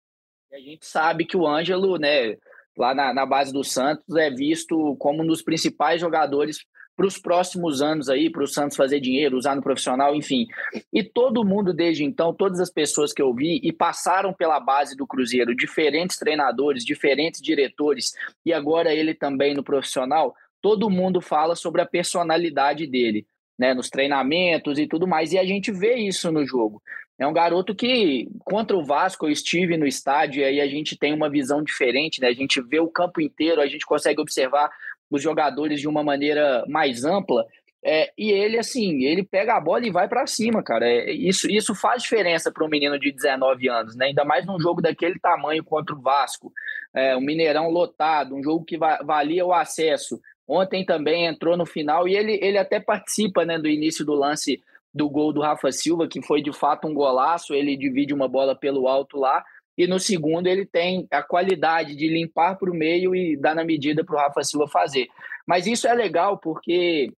E 0.53 0.56
a 0.56 0.61
gente 0.61 0.87
sabe 0.87 1.25
que 1.25 1.37
o 1.37 1.47
Ângelo, 1.47 1.99
né, 1.99 2.37
lá 2.77 2.95
na, 2.95 3.12
na 3.12 3.27
base 3.27 3.53
do 3.53 3.65
Santos, 3.65 4.17
é 4.17 4.31
visto 4.31 4.95
como 4.97 5.23
um 5.23 5.27
dos 5.27 5.43
principais 5.43 6.00
jogadores 6.00 6.59
para 6.99 7.06
os 7.06 7.17
próximos 7.17 7.81
anos 7.81 8.09
aí, 8.09 8.29
para 8.29 8.43
o 8.43 8.47
Santos 8.49 8.77
fazer 8.77 8.99
dinheiro, 8.99 9.37
usar 9.37 9.55
no 9.55 9.62
profissional, 9.62 10.17
enfim. 10.17 10.49
E 10.93 11.05
todo 11.05 11.45
mundo 11.45 11.73
desde 11.73 12.03
então, 12.03 12.35
todas 12.35 12.59
as 12.59 12.73
pessoas 12.73 13.12
que 13.12 13.23
eu 13.23 13.33
vi 13.33 13.61
e 13.62 13.73
passaram 13.73 14.33
pela 14.33 14.59
base 14.59 14.97
do 14.97 15.06
Cruzeiro, 15.06 15.55
diferentes 15.55 16.17
treinadores, 16.17 16.85
diferentes 16.85 17.41
diretores, 17.41 18.15
e 18.45 18.53
agora 18.53 18.93
ele 18.93 19.15
também 19.15 19.55
no 19.55 19.62
profissional, 19.62 20.35
todo 20.61 20.91
mundo 20.91 21.21
fala 21.21 21.55
sobre 21.55 21.81
a 21.81 21.87
personalidade 21.87 22.85
dele, 22.85 23.25
né, 23.56 23.75
nos 23.75 23.89
treinamentos 23.89 24.77
e 24.77 24.89
tudo 24.89 25.06
mais, 25.06 25.33
e 25.33 25.39
a 25.39 25.45
gente 25.45 25.71
vê 25.71 25.95
isso 25.95 26.33
no 26.33 26.45
jogo. 26.45 26.83
É 27.17 27.27
um 27.29 27.33
garoto 27.33 27.77
que, 27.77 28.29
contra 28.45 28.77
o 28.77 28.85
Vasco, 28.85 29.27
eu 29.27 29.31
estive 29.31 29.77
no 29.77 29.87
estádio 29.87 30.41
e 30.41 30.45
aí 30.45 30.61
a 30.61 30.67
gente 30.67 30.97
tem 30.97 31.15
uma 31.15 31.31
visão 31.31 31.62
diferente, 31.62 32.21
né? 32.21 32.29
A 32.29 32.33
gente 32.33 32.61
vê 32.61 32.79
o 32.79 32.87
campo 32.87 33.21
inteiro, 33.21 33.61
a 33.61 33.67
gente 33.67 33.85
consegue 33.85 34.21
observar 34.21 34.71
os 35.11 35.23
jogadores 35.23 35.81
de 35.81 35.89
uma 35.89 36.03
maneira 36.03 36.65
mais 36.69 37.05
ampla. 37.05 37.47
É, 37.85 38.13
e 38.19 38.31
ele, 38.31 38.59
assim, 38.59 39.05
ele 39.05 39.23
pega 39.23 39.55
a 39.57 39.61
bola 39.61 39.87
e 39.87 39.91
vai 39.91 40.09
para 40.09 40.27
cima, 40.27 40.63
cara. 40.63 40.87
É, 40.87 41.13
isso, 41.13 41.49
isso 41.51 41.75
faz 41.75 42.03
diferença 42.03 42.51
para 42.51 42.65
um 42.65 42.69
menino 42.69 42.99
de 42.99 43.13
19 43.13 43.69
anos, 43.69 43.97
né? 43.97 44.07
Ainda 44.07 44.25
mais 44.25 44.45
num 44.45 44.59
jogo 44.59 44.83
daquele 44.83 45.19
tamanho 45.19 45.63
contra 45.63 45.95
o 45.95 46.01
Vasco. 46.01 46.53
É, 46.93 47.17
um 47.17 47.21
Mineirão 47.21 47.71
lotado, 47.71 48.35
um 48.35 48.43
jogo 48.43 48.65
que 48.65 48.77
va 48.77 48.99
valia 49.05 49.47
o 49.47 49.53
acesso. 49.53 50.21
Ontem 50.47 50.85
também 50.85 51.27
entrou 51.27 51.57
no 51.57 51.67
final 51.67 52.09
e 52.09 52.17
ele, 52.17 52.39
ele 52.43 52.59
até 52.59 52.81
participa 52.81 53.45
né, 53.45 53.59
do 53.59 53.69
início 53.69 54.05
do 54.05 54.15
lance 54.15 54.61
do 54.93 55.09
gol 55.09 55.33
do 55.33 55.43
Rafa 55.43 55.71
Silva, 55.71 56.09
que 56.09 56.21
foi 56.23 56.43
de 56.43 56.53
fato 56.53 56.89
um 56.89 56.95
golaço. 56.95 57.55
Ele 57.55 57.77
divide 57.77 58.13
uma 58.13 58.27
bola 58.27 58.57
pelo 58.57 58.89
alto 58.89 59.19
lá 59.19 59.45
e 59.79 59.87
no 59.87 60.01
segundo 60.01 60.49
ele 60.49 60.67
tem 60.67 61.07
a 61.09 61.23
qualidade 61.23 61.95
de 61.95 62.09
limpar 62.09 62.57
para 62.57 62.69
o 62.69 62.75
meio 62.75 63.15
e 63.15 63.37
dar 63.37 63.55
na 63.55 63.63
medida 63.63 64.05
para 64.05 64.17
o 64.17 64.19
Rafa 64.19 64.43
Silva 64.43 64.67
fazer. 64.67 65.07
Mas 65.47 65.69
isso 65.69 65.87
é 65.87 65.95
legal 65.95 66.37
porque 66.37 67.13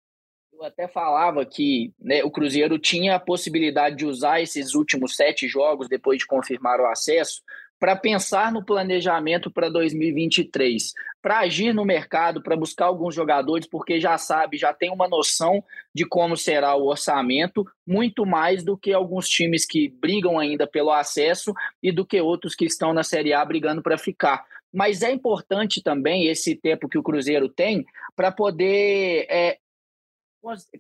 eu 0.53 0.63
até 0.63 0.87
falava 0.87 1.47
que 1.47 1.91
né, 1.99 2.23
o 2.23 2.31
Cruzeiro 2.31 2.79
tinha 2.79 3.15
a 3.15 3.19
possibilidade 3.19 3.97
de 3.97 4.05
usar 4.05 4.43
esses 4.43 4.75
últimos 4.75 5.17
sete 5.17 5.49
jogos 5.49 5.89
depois 5.89 6.19
de 6.19 6.27
confirmar 6.27 6.79
o 6.81 6.87
acesso 6.87 7.41
para 7.81 7.97
pensar 7.97 8.53
no 8.53 8.63
planejamento 8.63 9.51
para 9.51 9.71
2023, 9.71 10.93
para 11.23 11.39
agir 11.39 11.73
no 11.73 11.83
mercado, 11.83 12.43
para 12.43 12.55
buscar 12.55 12.85
alguns 12.85 13.15
jogadores, 13.15 13.67
porque 13.67 13.99
já 13.99 14.19
sabe, 14.19 14.59
já 14.59 14.75
tem 14.75 14.93
uma 14.93 15.09
noção 15.09 15.65
de 15.95 16.05
como 16.05 16.37
será 16.37 16.77
o 16.77 16.87
orçamento, 16.87 17.67
muito 17.87 18.27
mais 18.27 18.63
do 18.63 18.77
que 18.77 18.93
alguns 18.93 19.27
times 19.27 19.65
que 19.65 19.89
brigam 19.89 20.39
ainda 20.39 20.67
pelo 20.67 20.91
acesso 20.91 21.55
e 21.83 21.91
do 21.91 22.05
que 22.05 22.21
outros 22.21 22.55
que 22.55 22.67
estão 22.67 22.93
na 22.93 23.03
Série 23.03 23.33
A 23.33 23.43
brigando 23.43 23.83
para 23.83 23.97
ficar. 23.97 24.45
Mas 24.71 25.03
é 25.03 25.11
importante 25.11 25.83
também 25.83 26.27
esse 26.27 26.55
tempo 26.55 26.89
que 26.89 26.99
o 26.99 27.03
Cruzeiro 27.03 27.49
tem 27.49 27.85
para 28.15 28.31
poder 28.31 29.27
é, 29.31 29.59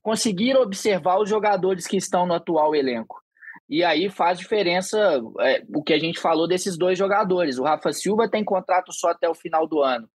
conseguir 0.02 0.55
observar 0.55 1.19
os 1.19 1.31
jogadores 1.31 1.87
que 1.87 1.97
estão 1.97 2.26
no 2.26 2.35
atual 2.35 2.75
elenco. 2.75 3.23
E 3.70 3.84
aí 3.84 4.11
faz 4.11 4.37
diferença 4.37 4.99
é, 5.38 5.62
o 5.72 5.81
que 5.81 5.93
a 5.94 5.99
gente 5.99 6.19
falou 6.19 6.49
desses 6.49 6.76
dois 6.76 6.99
jogadores. 6.99 7.56
O 7.56 7.62
Rafa 7.62 7.93
Silva 7.93 8.28
tem 8.28 8.43
contrato 8.43 8.93
só 8.93 9.11
até 9.11 9.28
o 9.28 9.34
final 9.34 9.64
do 9.64 9.81
ano. 9.81 10.08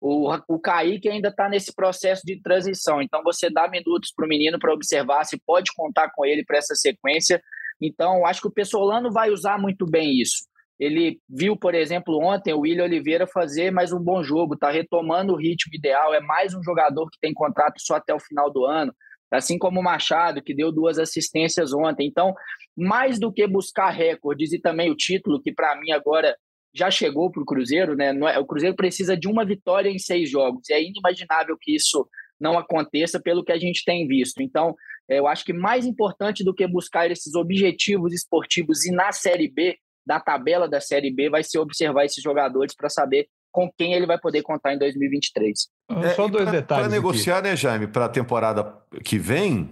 O, 0.00 0.28
o 0.48 0.58
Kaique 0.58 1.08
ainda 1.08 1.28
está 1.28 1.48
nesse 1.48 1.72
processo 1.72 2.22
de 2.24 2.42
transição. 2.42 3.00
Então 3.00 3.22
você 3.22 3.48
dá 3.48 3.68
minutos 3.68 4.12
para 4.14 4.26
o 4.26 4.28
menino 4.28 4.58
para 4.58 4.74
observar 4.74 5.22
se 5.22 5.40
pode 5.46 5.70
contar 5.76 6.10
com 6.12 6.26
ele 6.26 6.44
para 6.44 6.58
essa 6.58 6.74
sequência. 6.74 7.40
Então 7.80 8.26
acho 8.26 8.40
que 8.40 8.48
o 8.48 8.52
Pessolano 8.52 9.12
vai 9.12 9.30
usar 9.30 9.56
muito 9.56 9.86
bem 9.86 10.20
isso. 10.20 10.44
Ele 10.76 11.20
viu, 11.28 11.56
por 11.56 11.76
exemplo, 11.76 12.18
ontem 12.20 12.52
o 12.52 12.60
William 12.60 12.84
Oliveira 12.84 13.24
fazer 13.26 13.70
mais 13.70 13.92
um 13.92 14.00
bom 14.00 14.22
jogo, 14.24 14.54
está 14.54 14.68
retomando 14.68 15.32
o 15.32 15.38
ritmo 15.38 15.72
ideal. 15.74 16.12
É 16.12 16.20
mais 16.20 16.54
um 16.54 16.62
jogador 16.62 17.08
que 17.08 17.20
tem 17.20 17.32
contrato 17.32 17.76
só 17.78 17.94
até 17.94 18.12
o 18.12 18.20
final 18.20 18.52
do 18.52 18.66
ano 18.66 18.92
assim 19.30 19.58
como 19.58 19.80
o 19.80 19.82
Machado, 19.82 20.42
que 20.42 20.54
deu 20.54 20.70
duas 20.72 20.98
assistências 20.98 21.72
ontem. 21.72 22.06
Então, 22.06 22.34
mais 22.76 23.18
do 23.18 23.32
que 23.32 23.46
buscar 23.46 23.90
recordes 23.90 24.52
e 24.52 24.60
também 24.60 24.90
o 24.90 24.96
título, 24.96 25.40
que 25.40 25.52
para 25.52 25.78
mim 25.80 25.90
agora 25.92 26.36
já 26.74 26.90
chegou 26.90 27.30
para 27.30 27.42
o 27.42 27.46
Cruzeiro, 27.46 27.96
né? 27.96 28.12
É, 28.34 28.38
o 28.38 28.46
Cruzeiro 28.46 28.76
precisa 28.76 29.16
de 29.16 29.26
uma 29.26 29.44
vitória 29.44 29.88
em 29.88 29.98
seis 29.98 30.30
jogos. 30.30 30.68
É 30.70 30.80
inimaginável 30.82 31.56
que 31.58 31.74
isso 31.74 32.06
não 32.38 32.58
aconteça 32.58 33.18
pelo 33.18 33.42
que 33.42 33.52
a 33.52 33.58
gente 33.58 33.82
tem 33.84 34.06
visto. 34.06 34.42
Então, 34.42 34.74
eu 35.08 35.26
acho 35.26 35.44
que 35.44 35.52
mais 35.52 35.86
importante 35.86 36.44
do 36.44 36.54
que 36.54 36.66
buscar 36.66 37.10
esses 37.10 37.34
objetivos 37.34 38.12
esportivos 38.12 38.84
e 38.84 38.90
na 38.90 39.10
Série 39.10 39.48
B, 39.48 39.78
da 40.04 40.20
tabela 40.20 40.68
da 40.68 40.80
Série 40.80 41.10
B, 41.10 41.30
vai 41.30 41.42
ser 41.42 41.58
observar 41.58 42.04
esses 42.04 42.22
jogadores 42.22 42.74
para 42.74 42.90
saber 42.90 43.26
com 43.50 43.70
quem 43.76 43.94
ele 43.94 44.06
vai 44.06 44.18
poder 44.20 44.42
contar 44.42 44.74
em 44.74 44.78
2023. 44.78 45.68
É, 45.88 46.10
Só 46.14 46.26
dois 46.28 46.44
pra, 46.44 46.52
detalhes. 46.52 46.86
Para 46.86 46.94
negociar, 46.94 47.38
aqui. 47.38 47.48
né, 47.48 47.56
Jaime, 47.56 47.86
para 47.86 48.06
a 48.06 48.08
temporada 48.08 48.74
que 49.04 49.18
vem, 49.18 49.70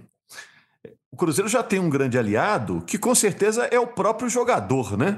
o 1.11 1.17
Cruzeiro 1.17 1.47
já 1.49 1.61
tem 1.61 1.79
um 1.79 1.89
grande 1.89 2.17
aliado 2.17 2.81
que 2.85 2.97
com 2.97 3.13
certeza 3.13 3.65
é 3.65 3.79
o 3.79 3.87
próprio 3.87 4.29
jogador, 4.29 4.97
né? 4.97 5.17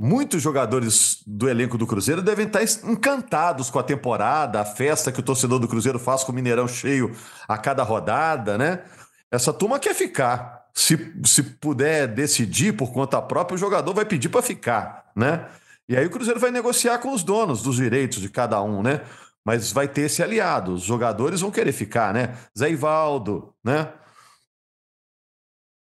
Muitos 0.00 0.40
jogadores 0.40 1.22
do 1.26 1.48
elenco 1.48 1.76
do 1.76 1.86
Cruzeiro 1.86 2.22
devem 2.22 2.46
estar 2.46 2.62
encantados 2.88 3.68
com 3.68 3.78
a 3.78 3.82
temporada, 3.82 4.60
a 4.60 4.64
festa 4.64 5.10
que 5.10 5.18
o 5.18 5.22
torcedor 5.22 5.58
do 5.58 5.66
Cruzeiro 5.66 5.98
faz 5.98 6.22
com 6.22 6.30
o 6.30 6.34
Mineirão 6.34 6.68
cheio 6.68 7.14
a 7.48 7.58
cada 7.58 7.82
rodada, 7.82 8.56
né? 8.56 8.82
Essa 9.30 9.52
turma 9.52 9.78
quer 9.78 9.94
ficar. 9.94 10.68
Se, 10.72 11.12
se 11.24 11.42
puder 11.42 12.06
decidir 12.06 12.76
por 12.76 12.92
conta 12.92 13.20
própria, 13.20 13.56
o 13.56 13.58
jogador 13.58 13.92
vai 13.92 14.04
pedir 14.04 14.28
para 14.28 14.40
ficar, 14.40 15.10
né? 15.16 15.46
E 15.88 15.96
aí 15.96 16.06
o 16.06 16.10
Cruzeiro 16.10 16.38
vai 16.38 16.50
negociar 16.50 16.98
com 16.98 17.12
os 17.12 17.24
donos 17.24 17.62
dos 17.62 17.76
direitos 17.76 18.20
de 18.20 18.28
cada 18.28 18.62
um, 18.62 18.82
né? 18.82 19.00
Mas 19.48 19.72
vai 19.72 19.88
ter 19.88 20.02
esse 20.02 20.22
aliado. 20.22 20.74
Os 20.74 20.82
jogadores 20.82 21.40
vão 21.40 21.50
querer 21.50 21.72
ficar, 21.72 22.12
né? 22.12 22.36
Zé 22.56 22.70
Ivaldo, 22.70 23.54
né? 23.64 23.94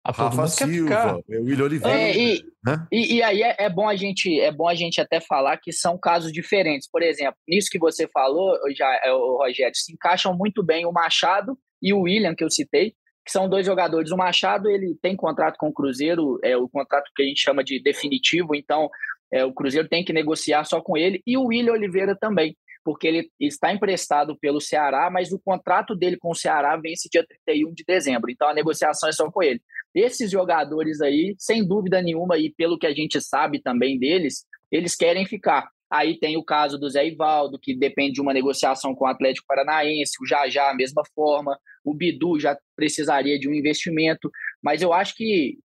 A 0.03 0.11
Rafa 0.11 0.45
Silva, 0.45 1.19
William 1.27 1.65
Oliveira. 1.65 1.99
É, 1.99 2.15
e, 2.15 2.43
né? 2.63 2.87
e, 2.91 3.15
e, 3.15 3.23
aí 3.23 3.41
é, 3.41 3.55
é, 3.57 3.67
bom 3.67 3.89
a 3.89 3.95
gente, 3.95 4.39
é 4.39 4.51
bom 4.51 4.67
a 4.67 4.75
gente 4.75 5.01
até 5.01 5.19
falar 5.19 5.57
que 5.57 5.71
são 5.71 5.97
casos 5.97 6.31
diferentes. 6.31 6.87
Por 6.87 7.01
exemplo, 7.01 7.39
nisso 7.47 7.69
que 7.71 7.79
você 7.79 8.07
falou, 8.07 8.55
já, 8.77 8.87
o 9.15 9.39
Rogério, 9.39 9.73
se 9.73 9.91
encaixam 9.93 10.37
muito 10.37 10.61
bem 10.61 10.85
o 10.85 10.91
Machado 10.91 11.57
e 11.81 11.91
o 11.91 12.01
William, 12.01 12.35
que 12.35 12.43
eu 12.43 12.51
citei, 12.51 12.91
que 13.25 13.31
são 13.31 13.49
dois 13.49 13.65
jogadores. 13.65 14.11
O 14.11 14.17
Machado 14.17 14.69
ele 14.69 14.95
tem 15.01 15.15
contrato 15.15 15.57
com 15.57 15.69
o 15.69 15.73
Cruzeiro, 15.73 16.37
é 16.43 16.55
o 16.55 16.69
contrato 16.69 17.09
que 17.15 17.23
a 17.23 17.25
gente 17.25 17.41
chama 17.41 17.63
de 17.63 17.81
definitivo, 17.81 18.53
então 18.53 18.91
é, 19.33 19.43
o 19.43 19.51
Cruzeiro 19.51 19.89
tem 19.89 20.05
que 20.05 20.13
negociar 20.13 20.65
só 20.65 20.79
com 20.79 20.95
ele, 20.95 21.19
e 21.25 21.35
o 21.35 21.45
William 21.45 21.73
Oliveira 21.73 22.15
também, 22.15 22.55
porque 22.85 23.07
ele 23.07 23.31
está 23.39 23.73
emprestado 23.73 24.37
pelo 24.37 24.61
Ceará, 24.61 25.09
mas 25.09 25.31
o 25.31 25.39
contrato 25.39 25.95
dele 25.95 26.17
com 26.17 26.29
o 26.29 26.35
Ceará 26.35 26.77
vence 26.77 27.09
dia 27.11 27.25
31 27.25 27.73
de 27.73 27.83
dezembro, 27.83 28.29
então 28.29 28.47
a 28.47 28.53
negociação 28.53 29.09
é 29.09 29.11
só 29.11 29.29
com 29.31 29.41
ele. 29.41 29.59
Esses 29.93 30.29
jogadores 30.29 31.01
aí, 31.01 31.35
sem 31.39 31.67
dúvida 31.67 31.99
nenhuma, 31.99 32.37
e 32.37 32.53
pelo 32.53 32.77
que 32.77 32.85
a 32.85 32.93
gente 32.93 33.19
sabe 33.19 33.59
também 33.59 33.97
deles, 33.97 34.45
eles 34.71 34.95
querem 34.95 35.25
ficar. 35.25 35.67
Aí 35.89 36.19
tem 36.19 36.37
o 36.37 36.43
caso 36.43 36.77
do 36.77 36.87
Zé 36.87 37.07
Ivaldo, 37.07 37.57
que 37.59 37.75
depende 37.75 38.13
de 38.13 38.21
uma 38.21 38.33
negociação 38.33 38.93
com 38.93 39.05
o 39.05 39.07
Atlético 39.07 39.47
Paranaense, 39.47 40.21
o 40.21 40.27
Jajá, 40.27 40.69
a 40.69 40.75
mesma 40.75 41.01
forma, 41.15 41.57
o 41.83 41.93
Bidu 41.93 42.39
já 42.39 42.55
precisaria 42.75 43.39
de 43.39 43.49
um 43.49 43.53
investimento, 43.53 44.29
mas 44.61 44.83
eu 44.83 44.93
acho 44.93 45.15
que 45.15 45.57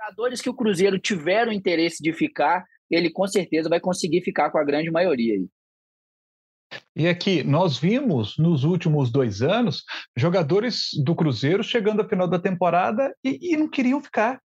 jogadores 0.00 0.40
que 0.40 0.50
o 0.50 0.54
Cruzeiro 0.54 0.98
tiveram 0.98 1.50
interesse 1.50 2.00
de 2.00 2.12
ficar, 2.12 2.64
ele 2.88 3.10
com 3.10 3.26
certeza 3.26 3.68
vai 3.68 3.80
conseguir 3.80 4.20
ficar 4.22 4.50
com 4.50 4.58
a 4.58 4.64
grande 4.64 4.90
maioria 4.92 5.34
aí. 5.34 5.48
E 6.94 7.08
aqui, 7.08 7.42
nós 7.42 7.78
vimos 7.78 8.36
nos 8.38 8.64
últimos 8.64 9.10
dois 9.10 9.42
anos 9.42 9.84
jogadores 10.16 10.90
do 11.04 11.14
Cruzeiro 11.14 11.62
chegando 11.62 12.02
ao 12.02 12.08
final 12.08 12.28
da 12.28 12.38
temporada 12.38 13.14
e, 13.24 13.52
e 13.52 13.56
não 13.56 13.68
queriam 13.68 14.02
ficar. 14.02 14.40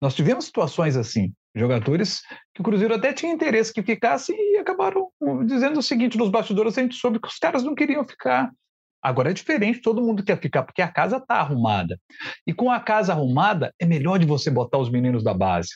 Nós 0.00 0.14
tivemos 0.14 0.46
situações 0.46 0.96
assim, 0.96 1.32
jogadores 1.54 2.22
que 2.54 2.60
o 2.60 2.64
Cruzeiro 2.64 2.94
até 2.94 3.12
tinha 3.12 3.32
interesse 3.32 3.72
que 3.72 3.82
ficasse 3.82 4.32
e 4.32 4.58
acabaram 4.58 5.08
dizendo 5.46 5.78
o 5.78 5.82
seguinte: 5.82 6.18
nos 6.18 6.30
bastidores 6.30 6.76
a 6.76 6.82
gente 6.82 6.96
soube 6.96 7.20
que 7.20 7.28
os 7.28 7.38
caras 7.38 7.62
não 7.62 7.74
queriam 7.74 8.06
ficar. 8.06 8.50
Agora 9.02 9.30
é 9.30 9.34
diferente, 9.34 9.82
todo 9.82 10.00
mundo 10.00 10.24
quer 10.24 10.40
ficar 10.40 10.62
porque 10.62 10.80
a 10.80 10.86
casa 10.86 11.16
está 11.16 11.36
arrumada. 11.36 11.98
E 12.46 12.54
com 12.54 12.70
a 12.70 12.78
casa 12.78 13.12
arrumada, 13.12 13.74
é 13.80 13.84
melhor 13.84 14.16
de 14.16 14.24
você 14.24 14.48
botar 14.48 14.78
os 14.78 14.88
meninos 14.88 15.24
da 15.24 15.34
base. 15.34 15.70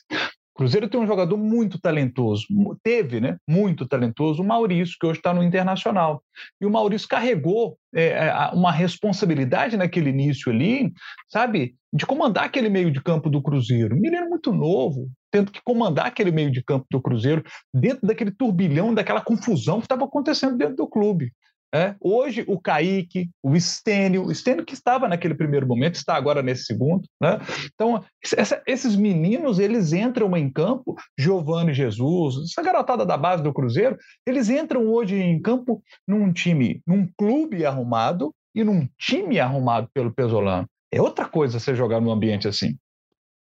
Cruzeiro 0.57 0.89
tem 0.89 0.99
um 0.99 1.07
jogador 1.07 1.37
muito 1.37 1.79
talentoso, 1.79 2.47
teve, 2.83 3.21
né? 3.21 3.37
Muito 3.47 3.87
talentoso, 3.87 4.43
o 4.43 4.47
Maurício, 4.47 4.97
que 4.99 5.07
hoje 5.07 5.19
está 5.19 5.35
no 5.35 5.43
Internacional. 5.43 6.23
E 6.59 6.65
o 6.65 6.71
Maurício 6.71 7.07
carregou 7.07 7.77
é, 7.95 8.29
é 8.29 8.51
uma 8.55 8.73
responsabilidade 8.73 9.77
naquele 9.77 10.09
início 10.09 10.51
ali, 10.51 10.93
sabe? 11.29 11.77
De 11.93 12.07
comandar 12.07 12.45
aquele 12.45 12.71
meio 12.71 12.91
de 12.91 13.03
campo 13.03 13.29
do 13.29 13.43
Cruzeiro. 13.43 13.95
Um 13.95 14.01
menino 14.01 14.31
muito 14.31 14.51
novo, 14.51 15.11
tendo 15.31 15.53
que 15.53 15.61
comandar 15.63 16.07
aquele 16.07 16.31
meio 16.31 16.51
de 16.51 16.65
campo 16.65 16.87
do 16.91 17.03
Cruzeiro, 17.03 17.45
dentro 17.73 18.07
daquele 18.07 18.31
turbilhão, 18.31 18.95
daquela 18.95 19.21
confusão 19.21 19.79
que 19.79 19.85
estava 19.85 20.07
acontecendo 20.07 20.57
dentro 20.57 20.77
do 20.77 20.89
clube. 20.89 21.33
É, 21.75 21.95
hoje, 22.01 22.45
o 22.47 22.61
Kaique, 22.61 23.29
o 23.43 23.59
Stênio, 23.59 24.25
o 24.25 24.35
Stênio 24.35 24.65
que 24.65 24.75
estava 24.75 25.09
naquele 25.09 25.35
primeiro 25.35 25.67
momento, 25.67 25.97
está 25.97 26.15
agora 26.15 26.43
nesse 26.43 26.65
segundo. 26.65 27.07
Né? 27.21 27.39
Então, 27.75 28.03
essa, 28.35 28.63
esses 28.67 28.97
meninos, 28.97 29.59
eles 29.59 29.93
entram 29.93 30.35
em 30.37 30.51
campo, 30.51 30.95
Giovanni 31.19 31.75
Jesus, 31.75 32.51
essa 32.51 32.63
garotada 32.63 33.05
da 33.05 33.17
base 33.17 33.43
do 33.43 33.53
Cruzeiro, 33.53 33.97
eles 34.27 34.49
entram 34.49 34.87
hoje 34.87 35.17
em 35.17 35.41
campo 35.41 35.83
num 36.07 36.33
time, 36.33 36.81
num 36.87 37.09
clube 37.19 37.67
arrumado 37.67 38.33
e 38.55 38.65
num 38.65 38.89
time 38.99 39.39
arrumado 39.39 39.89
pelo 39.93 40.13
Pesolano. 40.13 40.67
É 40.91 41.03
outra 41.03 41.29
coisa 41.29 41.59
você 41.59 41.75
jogar 41.75 42.01
num 42.01 42.11
ambiente 42.11 42.49
assim. 42.49 42.77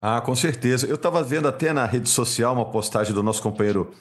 Ah, 0.01 0.21
com 0.21 0.35
certeza. 0.35 0.87
Eu 0.87 0.95
estava 0.95 1.21
vendo 1.21 1.47
até 1.47 1.73
na 1.73 1.85
rede 1.85 2.09
social 2.09 2.53
uma 2.53 2.71
postagem 2.71 3.13
do 3.13 3.21
nosso 3.21 3.41
companheiro 3.41 3.93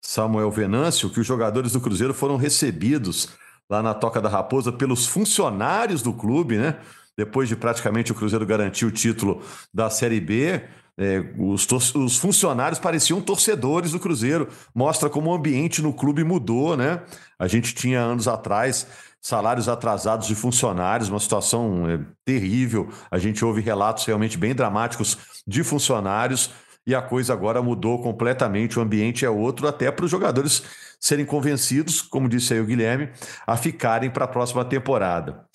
Samuel 0.00 0.50
Venâncio 0.50 1.10
que 1.10 1.20
os 1.20 1.26
jogadores 1.26 1.72
do 1.72 1.80
Cruzeiro 1.80 2.14
foram 2.14 2.36
recebidos 2.36 3.28
lá 3.72 3.82
na 3.82 3.94
Toca 3.94 4.20
da 4.20 4.28
Raposa 4.28 4.70
pelos 4.70 5.06
funcionários 5.06 6.02
do 6.02 6.12
clube, 6.12 6.58
né? 6.58 6.76
Depois 7.16 7.48
de 7.48 7.56
praticamente 7.56 8.12
o 8.12 8.14
Cruzeiro 8.14 8.44
garantir 8.44 8.84
o 8.84 8.90
título 8.90 9.42
da 9.72 9.88
Série 9.88 10.20
B, 10.20 10.62
é, 10.98 11.24
os, 11.38 11.66
os, 11.94 12.18
funcionários 12.18 12.78
pareciam 12.78 13.18
torcedores 13.22 13.92
do 13.92 13.98
Cruzeiro. 13.98 14.46
Mostra 14.74 15.08
como 15.08 15.30
o 15.30 15.34
ambiente 15.34 15.80
no 15.80 15.94
clube 15.94 16.22
mudou, 16.22 16.76
né? 16.76 17.00
A 17.38 17.48
gente 17.48 17.74
tinha 17.74 18.00
anos 18.00 18.28
atrás 18.28 18.86
salários 19.22 19.68
atrasados 19.68 20.26
de 20.26 20.34
funcionários, 20.34 21.08
uma 21.08 21.20
situação 21.20 21.88
é, 21.88 21.98
terrível. 22.26 22.90
A 23.10 23.16
gente 23.16 23.42
ouve 23.42 23.62
relatos 23.62 24.04
realmente 24.04 24.36
bem 24.36 24.54
dramáticos 24.54 25.16
de 25.46 25.64
funcionários 25.64 26.50
e 26.86 26.94
a 26.94 27.02
coisa 27.02 27.32
agora 27.32 27.62
mudou 27.62 28.02
completamente. 28.02 28.78
O 28.78 28.82
ambiente 28.82 29.24
é 29.24 29.30
outro, 29.30 29.68
até 29.68 29.90
para 29.90 30.04
os 30.04 30.10
jogadores 30.10 30.62
serem 31.00 31.24
convencidos, 31.24 32.00
como 32.00 32.28
disse 32.28 32.54
aí 32.54 32.60
o 32.60 32.66
Guilherme, 32.66 33.10
a 33.46 33.56
ficarem 33.56 34.10
para 34.10 34.24
a 34.24 34.28
próxima 34.28 34.64
temporada. 34.64 35.46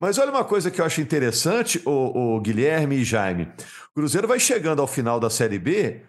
Mas 0.00 0.16
olha 0.18 0.30
uma 0.30 0.44
coisa 0.44 0.70
que 0.70 0.80
eu 0.80 0.84
acho 0.84 1.00
interessante, 1.00 1.82
o, 1.84 2.36
o 2.36 2.40
Guilherme 2.40 2.96
e 2.96 3.04
Jaime. 3.04 3.50
O 3.90 3.94
Cruzeiro 3.94 4.28
vai 4.28 4.38
chegando 4.38 4.80
ao 4.80 4.86
final 4.86 5.18
da 5.18 5.28
Série 5.28 5.58
B 5.58 6.02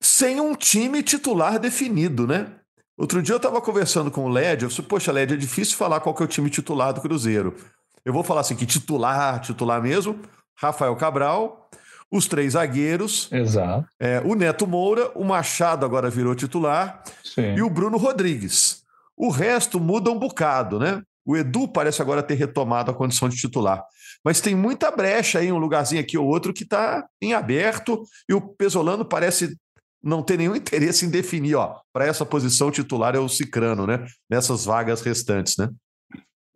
sem 0.00 0.40
um 0.40 0.54
time 0.54 1.02
titular 1.02 1.58
definido, 1.58 2.26
né? 2.26 2.52
Outro 2.96 3.20
dia 3.20 3.34
eu 3.34 3.38
estava 3.38 3.60
conversando 3.60 4.10
com 4.10 4.24
o 4.24 4.28
Led, 4.28 4.62
eu 4.62 4.68
disse, 4.68 4.82
poxa, 4.82 5.10
Led, 5.10 5.34
é 5.34 5.36
difícil 5.36 5.76
falar 5.76 6.00
qual 6.00 6.14
que 6.14 6.22
é 6.22 6.26
o 6.26 6.28
time 6.28 6.48
titular 6.48 6.92
do 6.92 7.00
Cruzeiro. 7.00 7.54
Eu 8.04 8.12
vou 8.12 8.22
falar 8.22 8.42
assim, 8.42 8.54
que 8.54 8.66
titular, 8.66 9.40
titular 9.40 9.82
mesmo, 9.82 10.20
Rafael 10.56 10.94
Cabral, 10.94 11.63
os 12.14 12.28
três 12.28 12.52
zagueiros. 12.52 13.28
Exato. 13.32 13.88
É, 13.98 14.20
o 14.24 14.36
Neto 14.36 14.68
Moura, 14.68 15.10
o 15.16 15.24
Machado 15.24 15.84
agora 15.84 16.08
virou 16.08 16.32
titular. 16.32 17.02
Sim. 17.24 17.56
E 17.56 17.62
o 17.62 17.68
Bruno 17.68 17.98
Rodrigues. 17.98 18.84
O 19.16 19.30
resto 19.30 19.80
muda 19.80 20.12
um 20.12 20.18
bocado, 20.18 20.78
né? 20.78 21.02
O 21.26 21.36
Edu 21.36 21.66
parece 21.66 22.00
agora 22.00 22.22
ter 22.22 22.34
retomado 22.34 22.90
a 22.90 22.94
condição 22.94 23.28
de 23.28 23.36
titular. 23.36 23.84
Mas 24.24 24.40
tem 24.40 24.54
muita 24.54 24.92
brecha 24.92 25.40
aí, 25.40 25.50
um 25.50 25.58
lugarzinho 25.58 26.00
aqui 26.00 26.16
ou 26.16 26.26
outro 26.26 26.54
que 26.54 26.62
está 26.62 27.04
em 27.20 27.34
aberto, 27.34 28.04
e 28.28 28.34
o 28.34 28.40
Pesolano 28.40 29.04
parece 29.04 29.56
não 30.00 30.22
ter 30.22 30.38
nenhum 30.38 30.54
interesse 30.56 31.04
em 31.04 31.10
definir, 31.10 31.56
ó, 31.56 31.80
para 31.92 32.06
essa 32.06 32.24
posição 32.24 32.70
titular 32.70 33.16
é 33.16 33.18
o 33.18 33.28
Cicrano, 33.28 33.88
né? 33.88 34.06
Nessas 34.30 34.64
vagas 34.64 35.02
restantes, 35.02 35.56
né? 35.56 35.68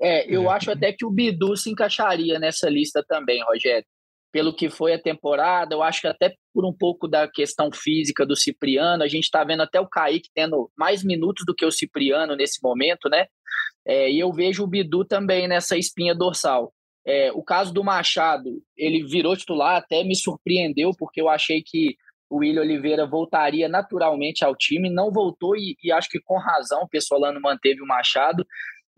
É, 0.01 0.33
eu 0.33 0.49
é. 0.49 0.55
acho 0.55 0.71
até 0.71 0.93
que 0.93 1.05
o 1.05 1.11
Bidu 1.11 1.57
se 1.57 1.69
encaixaria 1.69 2.39
nessa 2.39 2.71
lista 2.71 3.05
também, 3.09 3.43
Rogério 3.43 3.85
pelo 4.31 4.55
que 4.55 4.69
foi 4.69 4.93
a 4.93 5.03
temporada, 5.03 5.75
eu 5.75 5.83
acho 5.83 6.03
que 6.03 6.07
até 6.07 6.35
por 6.53 6.65
um 6.67 6.73
pouco 6.73 7.09
da 7.09 7.27
questão 7.29 7.71
física 7.73 8.27
do 8.27 8.37
Cipriano, 8.37 9.03
a 9.03 9.09
gente 9.09 9.25
está 9.25 9.43
vendo 9.43 9.63
até 9.63 9.81
o 9.81 9.89
Kaique 9.89 10.29
tendo 10.35 10.71
mais 10.77 11.03
minutos 11.03 11.45
do 11.47 11.55
que 11.55 11.65
o 11.65 11.71
Cipriano 11.71 12.37
nesse 12.37 12.63
momento, 12.63 13.09
né? 13.09 13.27
É, 13.87 14.11
e 14.11 14.19
eu 14.19 14.33
vejo 14.33 14.65
o 14.65 14.67
Bidu 14.67 15.05
também 15.05 15.49
nessa 15.49 15.77
espinha 15.77 16.15
dorsal. 16.15 16.73
É, 17.07 17.33
o 17.33 17.43
caso 17.43 17.73
do 17.73 17.83
Machado, 17.83 18.63
ele 18.77 19.03
virou 19.03 19.35
titular, 19.35 19.77
até 19.77 20.05
me 20.05 20.15
surpreendeu, 20.15 20.91
porque 20.99 21.21
eu 21.21 21.29
achei 21.29 21.63
que 21.65 21.97
o 22.29 22.39
William 22.39 22.61
Oliveira 22.61 23.07
voltaria 23.07 23.67
naturalmente 23.67 24.45
ao 24.45 24.55
time, 24.55 24.91
não 24.91 25.11
voltou 25.11 25.57
e, 25.57 25.75
e 25.83 25.91
acho 25.91 26.11
que 26.11 26.21
com 26.21 26.39
razão 26.39 26.83
o 26.83 26.89
Pessolano 26.89 27.41
manteve 27.41 27.81
o 27.81 27.87
Machado. 27.87 28.47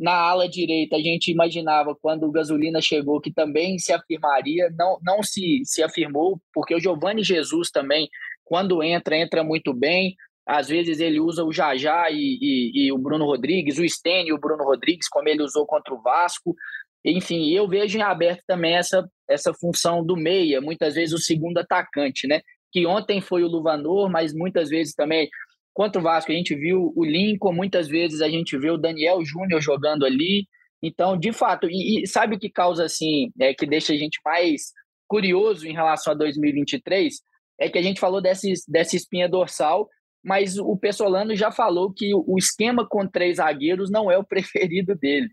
Na 0.00 0.14
ala 0.14 0.48
direita, 0.48 0.96
a 0.96 1.00
gente 1.00 1.30
imaginava, 1.30 1.94
quando 1.94 2.24
o 2.24 2.32
Gasolina 2.32 2.80
chegou, 2.80 3.20
que 3.20 3.30
também 3.30 3.78
se 3.78 3.92
afirmaria, 3.92 4.72
não, 4.78 4.98
não 5.02 5.22
se, 5.22 5.60
se 5.64 5.82
afirmou, 5.82 6.40
porque 6.54 6.74
o 6.74 6.80
Giovanni 6.80 7.22
Jesus 7.22 7.70
também, 7.70 8.08
quando 8.42 8.82
entra, 8.82 9.14
entra 9.18 9.44
muito 9.44 9.74
bem. 9.74 10.16
Às 10.46 10.68
vezes 10.68 11.00
ele 11.00 11.20
usa 11.20 11.44
o 11.44 11.52
Jajá 11.52 12.10
e, 12.10 12.38
e, 12.40 12.86
e 12.86 12.92
o 12.92 12.96
Bruno 12.96 13.26
Rodrigues, 13.26 13.78
o 13.78 13.86
Stênio 13.86 14.30
e 14.30 14.32
o 14.32 14.40
Bruno 14.40 14.64
Rodrigues, 14.64 15.06
como 15.06 15.28
ele 15.28 15.42
usou 15.42 15.66
contra 15.66 15.92
o 15.92 16.00
Vasco. 16.00 16.56
Enfim, 17.04 17.50
eu 17.50 17.68
vejo 17.68 17.98
em 17.98 18.02
aberto 18.02 18.42
também 18.46 18.76
essa, 18.76 19.06
essa 19.28 19.52
função 19.52 20.02
do 20.02 20.16
meia, 20.16 20.62
muitas 20.62 20.94
vezes 20.94 21.14
o 21.14 21.18
segundo 21.18 21.58
atacante, 21.58 22.26
né? 22.26 22.40
Que 22.72 22.86
ontem 22.86 23.20
foi 23.20 23.42
o 23.42 23.48
Luvanor, 23.48 24.08
mas 24.10 24.32
muitas 24.32 24.70
vezes 24.70 24.94
também 24.94 25.28
Contra 25.72 26.00
o 26.00 26.04
Vasco, 26.04 26.32
a 26.32 26.34
gente 26.34 26.54
viu 26.54 26.92
o 26.96 27.04
Lincoln, 27.04 27.52
muitas 27.52 27.88
vezes 27.88 28.20
a 28.20 28.28
gente 28.28 28.56
vê 28.58 28.70
o 28.70 28.76
Daniel 28.76 29.24
Júnior 29.24 29.60
jogando 29.60 30.04
ali. 30.04 30.46
Então, 30.82 31.16
de 31.16 31.32
fato, 31.32 31.68
e, 31.70 32.02
e, 32.02 32.06
sabe 32.06 32.36
o 32.36 32.38
que 32.38 32.50
causa 32.50 32.84
assim, 32.84 33.30
é, 33.38 33.54
que 33.54 33.66
deixa 33.66 33.92
a 33.92 33.96
gente 33.96 34.18
mais 34.24 34.72
curioso 35.06 35.66
em 35.66 35.72
relação 35.72 36.12
a 36.12 36.16
2023? 36.16 37.14
É 37.58 37.68
que 37.68 37.78
a 37.78 37.82
gente 37.82 38.00
falou 38.00 38.20
desse, 38.20 38.52
dessa 38.66 38.96
espinha 38.96 39.28
dorsal, 39.28 39.88
mas 40.24 40.58
o 40.58 40.76
Pessolano 40.76 41.36
já 41.36 41.50
falou 41.50 41.92
que 41.92 42.12
o 42.14 42.36
esquema 42.36 42.86
com 42.88 43.06
três 43.06 43.36
zagueiros 43.36 43.90
não 43.90 44.10
é 44.10 44.18
o 44.18 44.24
preferido 44.26 44.94
dele. 44.96 45.28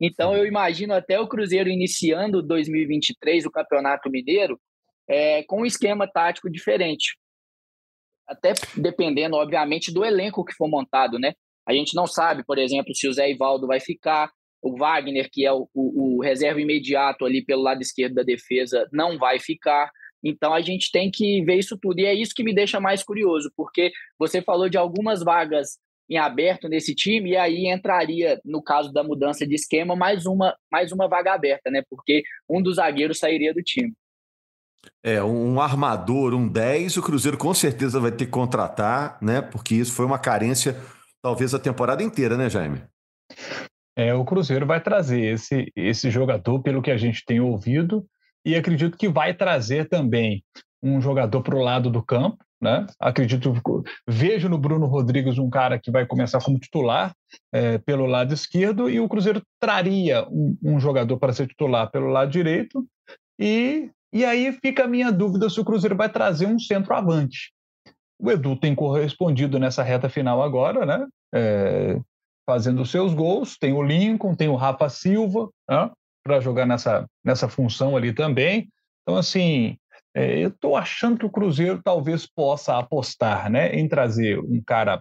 Então, 0.00 0.34
eu 0.36 0.46
imagino 0.46 0.92
até 0.92 1.18
o 1.18 1.28
Cruzeiro 1.28 1.70
iniciando 1.70 2.42
2023, 2.42 3.46
o 3.46 3.50
Campeonato 3.50 4.10
Mineiro, 4.10 4.60
é, 5.08 5.42
com 5.44 5.62
um 5.62 5.66
esquema 5.66 6.06
tático 6.06 6.50
diferente 6.50 7.16
até 8.28 8.52
dependendo, 8.76 9.36
obviamente, 9.36 9.92
do 9.92 10.04
elenco 10.04 10.44
que 10.44 10.54
for 10.54 10.68
montado, 10.68 11.18
né? 11.18 11.32
A 11.66 11.72
gente 11.72 11.94
não 11.94 12.06
sabe, 12.06 12.44
por 12.44 12.58
exemplo, 12.58 12.94
se 12.94 13.08
o 13.08 13.12
Zé 13.12 13.30
Ivaldo 13.30 13.66
vai 13.66 13.80
ficar, 13.80 14.30
o 14.62 14.76
Wagner, 14.76 15.28
que 15.30 15.44
é 15.44 15.52
o, 15.52 15.68
o, 15.74 16.16
o 16.16 16.22
reserva 16.22 16.60
imediato 16.60 17.24
ali 17.24 17.44
pelo 17.44 17.62
lado 17.62 17.80
esquerdo 17.80 18.14
da 18.14 18.22
defesa, 18.22 18.88
não 18.92 19.18
vai 19.18 19.38
ficar. 19.38 19.90
Então 20.24 20.52
a 20.52 20.60
gente 20.60 20.90
tem 20.90 21.10
que 21.10 21.44
ver 21.44 21.56
isso 21.56 21.78
tudo. 21.80 22.00
E 22.00 22.06
é 22.06 22.14
isso 22.14 22.32
que 22.34 22.44
me 22.44 22.54
deixa 22.54 22.80
mais 22.80 23.02
curioso, 23.02 23.50
porque 23.56 23.92
você 24.18 24.40
falou 24.42 24.68
de 24.68 24.78
algumas 24.78 25.22
vagas 25.22 25.78
em 26.08 26.18
aberto 26.18 26.68
nesse 26.68 26.94
time, 26.94 27.30
e 27.30 27.36
aí 27.36 27.66
entraria, 27.66 28.40
no 28.44 28.62
caso 28.62 28.92
da 28.92 29.02
mudança 29.02 29.44
de 29.44 29.56
esquema, 29.56 29.96
mais 29.96 30.24
uma, 30.24 30.56
mais 30.70 30.92
uma 30.92 31.08
vaga 31.08 31.32
aberta, 31.32 31.68
né? 31.68 31.82
Porque 31.90 32.22
um 32.48 32.62
dos 32.62 32.76
zagueiros 32.76 33.18
sairia 33.18 33.52
do 33.52 33.60
time. 33.60 33.92
É, 35.02 35.22
um 35.22 35.60
armador, 35.60 36.34
um 36.34 36.48
10, 36.48 36.96
o 36.96 37.02
Cruzeiro 37.02 37.38
com 37.38 37.54
certeza 37.54 38.00
vai 38.00 38.10
ter 38.10 38.26
que 38.26 38.30
contratar, 38.30 39.18
né? 39.22 39.40
Porque 39.40 39.74
isso 39.74 39.92
foi 39.92 40.04
uma 40.04 40.18
carência, 40.18 40.76
talvez 41.22 41.54
a 41.54 41.58
temporada 41.58 42.02
inteira, 42.02 42.36
né, 42.36 42.50
Jaime? 42.50 42.82
É, 43.96 44.12
o 44.14 44.24
Cruzeiro 44.24 44.66
vai 44.66 44.80
trazer 44.80 45.22
esse, 45.22 45.72
esse 45.74 46.10
jogador, 46.10 46.60
pelo 46.60 46.82
que 46.82 46.90
a 46.90 46.96
gente 46.96 47.24
tem 47.24 47.40
ouvido, 47.40 48.04
e 48.44 48.54
acredito 48.54 48.98
que 48.98 49.08
vai 49.08 49.32
trazer 49.32 49.88
também 49.88 50.44
um 50.82 51.00
jogador 51.00 51.42
para 51.42 51.56
o 51.56 51.62
lado 51.62 51.90
do 51.90 52.02
campo, 52.02 52.44
né? 52.60 52.86
Acredito, 52.98 53.52
vejo 54.08 54.48
no 54.48 54.58
Bruno 54.58 54.86
Rodrigues 54.86 55.38
um 55.38 55.50
cara 55.50 55.78
que 55.78 55.90
vai 55.90 56.06
começar 56.06 56.42
como 56.42 56.58
titular 56.58 57.14
é, 57.52 57.78
pelo 57.78 58.06
lado 58.06 58.32
esquerdo 58.32 58.88
e 58.88 58.98
o 58.98 59.08
Cruzeiro 59.08 59.42
traria 59.60 60.26
um, 60.28 60.56
um 60.62 60.80
jogador 60.80 61.18
para 61.18 61.32
ser 61.32 61.46
titular 61.46 61.90
pelo 61.90 62.08
lado 62.08 62.30
direito 62.30 62.86
e, 63.38 63.90
e 64.16 64.24
aí 64.24 64.50
fica 64.50 64.84
a 64.84 64.88
minha 64.88 65.12
dúvida 65.12 65.50
se 65.50 65.60
o 65.60 65.64
Cruzeiro 65.64 65.94
vai 65.94 66.08
trazer 66.08 66.46
um 66.46 66.58
centroavante. 66.58 67.52
O 68.18 68.30
Edu 68.30 68.56
tem 68.56 68.74
correspondido 68.74 69.58
nessa 69.58 69.82
reta 69.82 70.08
final 70.08 70.42
agora, 70.42 70.86
né? 70.86 71.06
É, 71.34 72.00
fazendo 72.48 72.86
seus 72.86 73.12
gols. 73.12 73.58
Tem 73.58 73.74
o 73.74 73.82
Lincoln, 73.82 74.34
tem 74.34 74.48
o 74.48 74.54
Rafa 74.54 74.88
Silva 74.88 75.50
né? 75.68 75.90
para 76.24 76.40
jogar 76.40 76.64
nessa, 76.64 77.06
nessa 77.22 77.46
função 77.46 77.94
ali 77.94 78.10
também. 78.10 78.70
Então, 79.02 79.18
assim, 79.18 79.76
é, 80.14 80.38
eu 80.38 80.48
estou 80.48 80.76
achando 80.76 81.18
que 81.18 81.26
o 81.26 81.30
Cruzeiro 81.30 81.82
talvez 81.84 82.26
possa 82.26 82.78
apostar 82.78 83.50
né, 83.50 83.74
em 83.74 83.86
trazer 83.86 84.38
um 84.38 84.62
cara. 84.64 84.98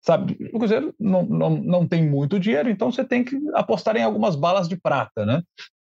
Sabe, 0.00 0.36
o 0.52 0.58
Cruzeiro 0.60 0.94
não, 1.00 1.24
não, 1.24 1.50
não 1.50 1.88
tem 1.88 2.08
muito 2.08 2.38
dinheiro, 2.38 2.70
então 2.70 2.92
você 2.92 3.04
tem 3.04 3.24
que 3.24 3.36
apostar 3.54 3.96
em 3.96 4.04
algumas 4.04 4.36
balas 4.36 4.68
de 4.68 4.76
prata. 4.76 5.26
Né? 5.26 5.42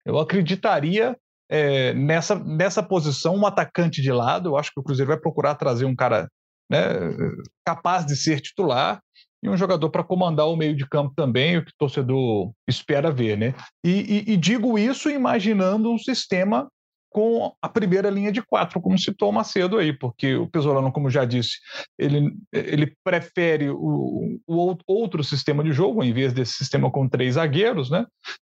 Eu 0.05 0.19
acreditaria 0.19 1.17
é, 1.49 1.93
nessa, 1.95 2.35
nessa 2.35 2.83
posição, 2.83 3.37
um 3.37 3.47
atacante 3.47 4.01
de 4.01 4.13
lado. 4.13 4.51
Eu 4.51 4.57
acho 4.57 4.71
que 4.73 4.81
o 4.81 4.83
Cruzeiro 4.83 5.09
vai 5.09 5.21
procurar 5.21 5.55
trazer 5.55 5.85
um 5.85 5.95
cara 5.95 6.29
né, 6.71 6.81
capaz 7.67 8.07
de 8.07 8.17
ser 8.17 8.41
titular 8.41 9.01
e 9.43 9.49
um 9.49 9.57
jogador 9.57 9.91
para 9.91 10.03
comandar 10.03 10.49
o 10.49 10.57
meio 10.57 10.75
de 10.75 10.89
campo 10.89 11.13
também, 11.15 11.59
o 11.59 11.65
que 11.65 11.71
o 11.71 11.79
torcedor 11.79 12.53
espera 12.67 13.11
ver. 13.11 13.37
Né? 13.37 13.55
E, 13.85 14.25
e, 14.27 14.33
e 14.33 14.37
digo 14.37 14.79
isso 14.79 15.11
imaginando 15.11 15.93
um 15.93 15.99
sistema 15.99 16.69
com 17.15 17.55
a 17.63 17.69
primeira 17.69 18.11
linha 18.11 18.33
de 18.33 18.43
quatro, 18.43 18.81
como 18.81 18.99
citou 18.99 19.31
o 19.31 19.33
Macedo 19.33 19.79
aí, 19.79 19.93
porque 19.93 20.35
o 20.35 20.49
Pesolano, 20.49 20.91
como 20.91 21.09
já 21.09 21.25
disse, 21.25 21.59
ele, 21.97 22.35
ele 22.53 22.93
prefere 23.05 23.71
o, 23.71 24.37
o 24.45 24.83
outro 24.85 25.23
sistema 25.23 25.63
de 25.63 25.73
jogo, 25.73 26.03
em 26.03 26.13
vez 26.13 26.33
desse 26.33 26.55
sistema 26.55 26.91
com 26.91 27.09
três 27.09 27.35
zagueiros, 27.35 27.89
né? 27.89 28.05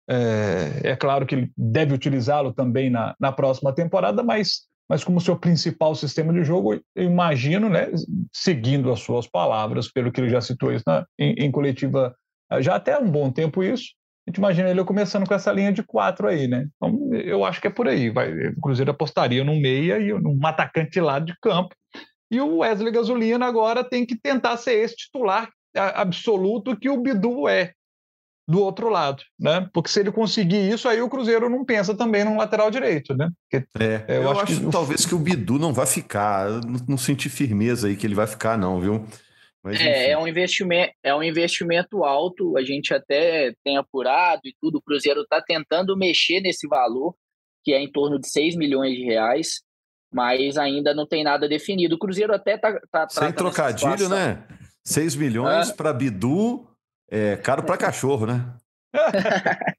É, 0.10 0.82
é 0.84 0.96
claro 0.96 1.28
que 1.28 1.36
ele 1.36 1.52
deve 1.56 1.94
utilizá-lo 1.94 2.52
também 2.52 2.90
na, 2.90 3.16
na 3.20 3.32
próxima 3.32 3.72
temporada, 3.72 4.24
mas, 4.24 4.64
mas 4.90 5.04
como 5.04 5.22
seu 5.22 5.38
principal 5.38 5.94
sistema 5.94 6.34
de 6.34 6.44
jogo, 6.44 6.74
eu 6.74 7.04
imagino, 7.04 7.70
né, 7.70 7.92
seguindo 8.34 8.92
as 8.92 9.02
suas 9.02 9.28
palavras, 9.28 9.92
pelo 9.92 10.12
que 10.12 10.20
ele 10.20 10.30
já 10.30 10.42
citou 10.42 10.74
isso 10.74 10.84
na, 10.88 11.06
em, 11.20 11.34
em 11.34 11.52
coletiva 11.52 12.16
já 12.62 12.76
até 12.76 12.94
há 12.94 13.00
um 13.00 13.12
bom 13.12 13.32
tempo 13.32 13.64
isso, 13.64 13.94
a 14.28 14.32
gente 14.32 14.38
imagina 14.38 14.70
ele 14.70 14.84
começando 14.84 15.28
com 15.28 15.34
essa 15.34 15.52
linha 15.52 15.72
de 15.72 15.84
quatro 15.84 16.28
aí, 16.28 16.48
né? 16.48 16.68
Então, 16.76 17.14
eu 17.14 17.46
acho 17.46 17.62
que 17.62 17.68
é 17.68 17.70
por 17.70 17.88
aí. 17.88 18.10
Vai, 18.10 18.32
o 18.50 18.60
Cruzeiro 18.60 18.90
apostaria 18.90 19.44
num 19.44 19.60
meia 19.60 20.00
e 20.00 20.12
num 20.14 20.40
atacante 20.46 21.00
lado 21.00 21.28
de 21.28 21.36
campo. 21.40 21.76
E 22.32 22.42
o 22.42 22.58
Wesley 22.58 22.92
Gasolina 22.92 23.46
agora 23.46 23.84
tem 23.84 24.04
que 24.04 24.20
tentar 24.20 24.58
ser 24.58 24.74
esse 24.74 24.96
titular 24.96 25.50
absoluto 25.76 26.76
que 26.76 26.90
o 26.90 27.00
Bidu 27.00 27.48
é 27.48 27.74
do 28.48 28.62
outro 28.62 28.90
lado, 28.90 29.24
né? 29.40 29.68
Porque 29.74 29.90
se 29.90 30.00
ele 30.00 30.12
conseguir 30.12 30.70
isso, 30.72 30.88
aí 30.88 31.02
o 31.02 31.10
Cruzeiro 31.10 31.50
não 31.50 31.66
pensa 31.66 31.96
também 31.96 32.24
no 32.24 32.38
lateral 32.38 32.70
direito, 32.70 33.16
né? 33.16 33.30
Porque, 33.50 33.68
é, 33.80 34.06
eu, 34.08 34.24
eu 34.24 34.32
acho, 34.32 34.42
acho 34.42 34.60
que... 34.62 34.72
talvez 34.72 35.06
que 35.06 35.16
o 35.16 35.20
Bidu 35.20 35.58
não 35.60 35.74
vai 35.74 35.86
ficar, 35.86 36.50
não, 36.50 36.80
não 36.90 36.98
senti 36.98 37.28
firmeza 37.30 37.88
aí 37.88 37.96
que 37.96 38.06
ele 38.06 38.16
vai 38.16 38.28
ficar 38.28 38.58
não, 38.58 38.80
viu? 38.80 39.06
Mas, 39.66 39.82
é, 39.82 40.12
é 40.12 40.18
um 40.18 40.28
investimento, 40.28 40.94
é 41.02 41.16
um 41.16 41.24
investimento 41.24 42.04
alto, 42.04 42.56
a 42.56 42.64
gente 42.64 42.94
até 42.94 43.52
tem 43.64 43.78
apurado 43.78 44.42
e 44.46 44.54
tudo, 44.62 44.78
o 44.78 44.82
Cruzeiro 44.82 45.22
está 45.22 45.42
tentando 45.42 45.98
mexer 45.98 46.40
nesse 46.40 46.68
valor, 46.68 47.16
que 47.64 47.74
é 47.74 47.82
em 47.82 47.92
torno 47.92 48.20
de 48.20 48.30
6 48.30 48.56
milhões 48.56 48.96
de 48.96 49.04
reais, 49.04 49.64
mas 50.14 50.56
ainda 50.56 50.94
não 50.94 51.08
tem 51.08 51.24
nada 51.24 51.50
definido. 51.50 51.96
O 51.96 51.98
Cruzeiro 51.98 52.32
até 52.32 52.54
está. 52.54 52.80
Tá, 52.92 53.10
Sem 53.10 53.34
trocadilho, 53.34 54.08
né? 54.08 54.46
6 54.84 55.16
milhões 55.16 55.72
ah. 55.72 55.74
para 55.74 55.92
Bidu, 55.92 56.70
é 57.10 57.36
caro 57.36 57.64
para 57.64 57.76
cachorro, 57.76 58.28
né? 58.28 58.56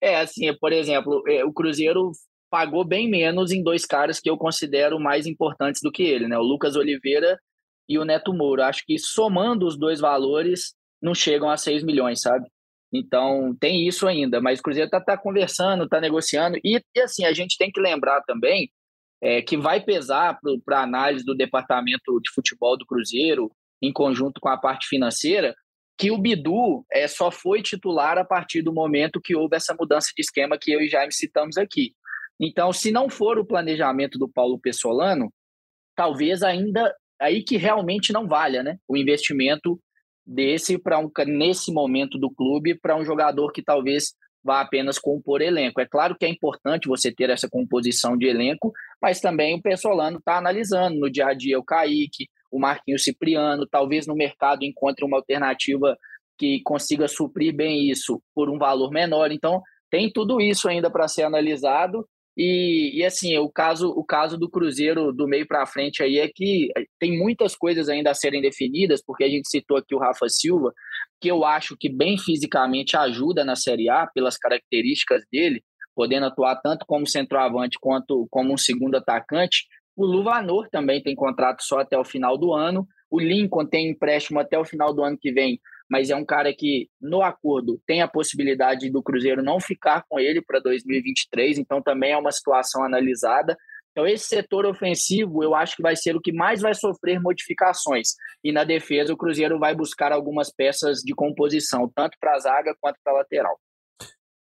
é, 0.00 0.20
assim, 0.20 0.54
por 0.56 0.72
exemplo, 0.72 1.24
é, 1.26 1.44
o 1.44 1.52
Cruzeiro 1.52 2.12
pagou 2.48 2.84
bem 2.84 3.10
menos 3.10 3.50
em 3.50 3.60
dois 3.60 3.84
caras 3.84 4.20
que 4.20 4.30
eu 4.30 4.36
considero 4.36 5.00
mais 5.00 5.26
importantes 5.26 5.80
do 5.82 5.90
que 5.90 6.04
ele, 6.04 6.28
né? 6.28 6.38
O 6.38 6.42
Lucas 6.42 6.76
Oliveira 6.76 7.36
e 7.88 7.98
o 7.98 8.04
Neto 8.04 8.32
Moura. 8.32 8.66
Acho 8.66 8.84
que 8.86 8.98
somando 8.98 9.66
os 9.66 9.78
dois 9.78 10.00
valores, 10.00 10.74
não 11.00 11.14
chegam 11.14 11.50
a 11.50 11.56
6 11.56 11.82
milhões, 11.82 12.20
sabe? 12.20 12.46
Então, 12.92 13.56
tem 13.58 13.88
isso 13.88 14.06
ainda, 14.06 14.40
mas 14.40 14.60
o 14.60 14.62
Cruzeiro 14.62 14.86
está 14.86 15.00
tá 15.00 15.16
conversando, 15.16 15.84
está 15.84 16.00
negociando, 16.00 16.58
e, 16.62 16.80
e, 16.94 17.00
assim, 17.00 17.24
a 17.24 17.32
gente 17.32 17.56
tem 17.56 17.70
que 17.70 17.80
lembrar 17.80 18.20
também 18.22 18.70
é, 19.20 19.40
que 19.40 19.56
vai 19.56 19.80
pesar 19.80 20.38
para 20.64 20.80
a 20.80 20.82
análise 20.82 21.24
do 21.24 21.34
departamento 21.34 22.20
de 22.20 22.30
futebol 22.34 22.76
do 22.76 22.84
Cruzeiro, 22.84 23.50
em 23.80 23.92
conjunto 23.92 24.40
com 24.40 24.48
a 24.48 24.58
parte 24.58 24.86
financeira, 24.88 25.54
que 25.96 26.10
o 26.10 26.18
Bidu 26.18 26.84
é, 26.92 27.06
só 27.08 27.30
foi 27.30 27.62
titular 27.62 28.18
a 28.18 28.24
partir 28.24 28.62
do 28.62 28.72
momento 28.72 29.20
que 29.20 29.36
houve 29.36 29.56
essa 29.56 29.74
mudança 29.78 30.10
de 30.14 30.20
esquema 30.20 30.58
que 30.60 30.72
eu 30.72 30.80
e 30.80 30.88
Jaime 30.88 31.12
citamos 31.12 31.56
aqui. 31.56 31.94
Então, 32.40 32.72
se 32.72 32.90
não 32.90 33.08
for 33.08 33.38
o 33.38 33.46
planejamento 33.46 34.18
do 34.18 34.28
Paulo 34.28 34.58
Pessolano, 34.58 35.32
talvez 35.94 36.42
ainda 36.42 36.92
aí 37.22 37.42
que 37.42 37.56
realmente 37.56 38.12
não 38.12 38.26
valha, 38.26 38.62
né? 38.62 38.76
O 38.88 38.96
investimento 38.96 39.78
desse 40.26 40.78
para 40.78 40.98
um 40.98 41.10
nesse 41.26 41.72
momento 41.72 42.18
do 42.18 42.30
clube 42.30 42.78
para 42.78 42.96
um 42.96 43.04
jogador 43.04 43.52
que 43.52 43.62
talvez 43.62 44.14
vá 44.44 44.60
apenas 44.60 44.98
compor 44.98 45.40
elenco. 45.40 45.80
É 45.80 45.86
claro 45.86 46.16
que 46.18 46.26
é 46.26 46.28
importante 46.28 46.88
você 46.88 47.12
ter 47.14 47.30
essa 47.30 47.48
composição 47.48 48.16
de 48.16 48.26
elenco, 48.26 48.72
mas 49.00 49.20
também 49.20 49.54
o 49.54 49.62
Pessolano 49.62 50.18
está 50.18 50.36
analisando 50.36 50.98
no 50.98 51.10
dia 51.10 51.26
a 51.26 51.34
dia 51.34 51.58
o 51.58 51.64
Kaique, 51.64 52.28
o 52.50 52.58
Marquinhos 52.58 53.04
Cipriano, 53.04 53.66
talvez 53.70 54.06
no 54.06 54.16
mercado 54.16 54.64
encontre 54.64 55.04
uma 55.04 55.16
alternativa 55.16 55.96
que 56.36 56.60
consiga 56.64 57.06
suprir 57.06 57.54
bem 57.54 57.88
isso 57.88 58.20
por 58.34 58.50
um 58.50 58.58
valor 58.58 58.90
menor. 58.90 59.30
Então, 59.30 59.62
tem 59.90 60.10
tudo 60.10 60.40
isso 60.40 60.68
ainda 60.68 60.90
para 60.90 61.06
ser 61.06 61.22
analisado 61.22 62.04
e, 62.36 62.98
e, 62.98 63.04
assim, 63.04 63.36
o 63.36 63.48
caso, 63.50 63.90
o 63.90 64.02
caso 64.02 64.38
do 64.38 64.48
Cruzeiro 64.48 65.12
do 65.12 65.28
meio 65.28 65.46
para 65.46 65.66
frente 65.66 66.02
aí 66.02 66.18
é 66.18 66.28
que 66.28 66.68
tem 66.98 67.18
muitas 67.18 67.54
coisas 67.54 67.88
ainda 67.88 68.10
a 68.10 68.14
serem 68.14 68.40
definidas, 68.40 69.02
porque 69.04 69.24
a 69.24 69.28
gente 69.28 69.48
citou 69.48 69.76
aqui 69.76 69.94
o 69.94 69.98
Rafa 69.98 70.28
Silva, 70.28 70.72
que 71.20 71.30
eu 71.30 71.44
acho 71.44 71.76
que 71.78 71.90
bem 71.90 72.16
fisicamente 72.16 72.96
ajuda 72.96 73.44
na 73.44 73.54
Série 73.54 73.90
A 73.90 74.06
pelas 74.06 74.38
características 74.38 75.22
dele, 75.30 75.62
podendo 75.94 76.24
atuar 76.26 76.56
tanto 76.56 76.86
como 76.86 77.06
centroavante 77.06 77.78
quanto 77.78 78.26
como 78.30 78.54
um 78.54 78.56
segundo 78.56 78.96
atacante. 78.96 79.66
O 79.94 80.06
Luvanor 80.06 80.68
também 80.70 81.02
tem 81.02 81.14
contrato 81.14 81.62
só 81.62 81.80
até 81.80 81.98
o 81.98 82.04
final 82.04 82.38
do 82.38 82.54
ano. 82.54 82.86
O 83.10 83.20
Lincoln 83.20 83.66
tem 83.66 83.90
empréstimo 83.90 84.40
até 84.40 84.58
o 84.58 84.64
final 84.64 84.94
do 84.94 85.04
ano 85.04 85.18
que 85.20 85.30
vem 85.30 85.60
mas 85.90 86.10
é 86.10 86.16
um 86.16 86.24
cara 86.24 86.52
que, 86.54 86.88
no 87.00 87.22
acordo, 87.22 87.80
tem 87.86 88.02
a 88.02 88.08
possibilidade 88.08 88.90
do 88.90 89.02
Cruzeiro 89.02 89.42
não 89.42 89.60
ficar 89.60 90.04
com 90.08 90.18
ele 90.18 90.42
para 90.42 90.60
2023, 90.60 91.58
então 91.58 91.82
também 91.82 92.12
é 92.12 92.16
uma 92.16 92.32
situação 92.32 92.84
analisada. 92.84 93.56
Então, 93.90 94.06
esse 94.06 94.26
setor 94.26 94.64
ofensivo, 94.64 95.44
eu 95.44 95.54
acho 95.54 95.76
que 95.76 95.82
vai 95.82 95.94
ser 95.94 96.16
o 96.16 96.20
que 96.20 96.32
mais 96.32 96.62
vai 96.62 96.74
sofrer 96.74 97.20
modificações. 97.20 98.08
E 98.42 98.50
na 98.50 98.64
defesa, 98.64 99.12
o 99.12 99.16
Cruzeiro 99.16 99.58
vai 99.58 99.74
buscar 99.74 100.12
algumas 100.12 100.50
peças 100.50 101.00
de 101.00 101.14
composição, 101.14 101.90
tanto 101.94 102.16
para 102.18 102.34
a 102.34 102.38
zaga 102.38 102.74
quanto 102.80 102.96
para 103.04 103.12
a 103.12 103.16
lateral. 103.16 103.60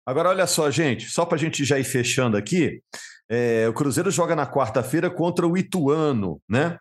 Agora, 0.06 0.30
olha 0.30 0.48
só, 0.48 0.70
gente, 0.70 1.10
só 1.10 1.26
para 1.26 1.36
a 1.36 1.40
gente 1.40 1.64
já 1.64 1.78
ir 1.78 1.84
fechando 1.84 2.38
aqui, 2.38 2.82
é, 3.30 3.68
o 3.68 3.74
Cruzeiro 3.74 4.12
joga 4.12 4.36
na 4.36 4.46
quarta-feira 4.46 5.10
contra 5.10 5.48
o 5.48 5.58
Ituano, 5.58 6.42
né? 6.50 6.78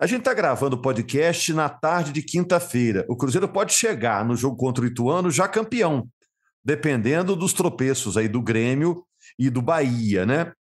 A 0.00 0.06
gente 0.06 0.20
está 0.20 0.32
gravando 0.32 0.76
o 0.76 0.80
podcast 0.80 1.52
na 1.52 1.68
tarde 1.68 2.10
de 2.10 2.22
quinta-feira. 2.22 3.04
O 3.06 3.14
Cruzeiro 3.14 3.46
pode 3.46 3.74
chegar 3.74 4.24
no 4.24 4.34
jogo 4.34 4.56
contra 4.56 4.82
o 4.82 4.86
Ituano 4.86 5.30
já 5.30 5.46
campeão, 5.46 6.08
dependendo 6.64 7.36
dos 7.36 7.52
tropeços 7.52 8.16
aí 8.16 8.26
do 8.26 8.40
Grêmio 8.40 9.04
e 9.38 9.50
do 9.50 9.60
Bahia, 9.60 10.24
né? 10.24 10.54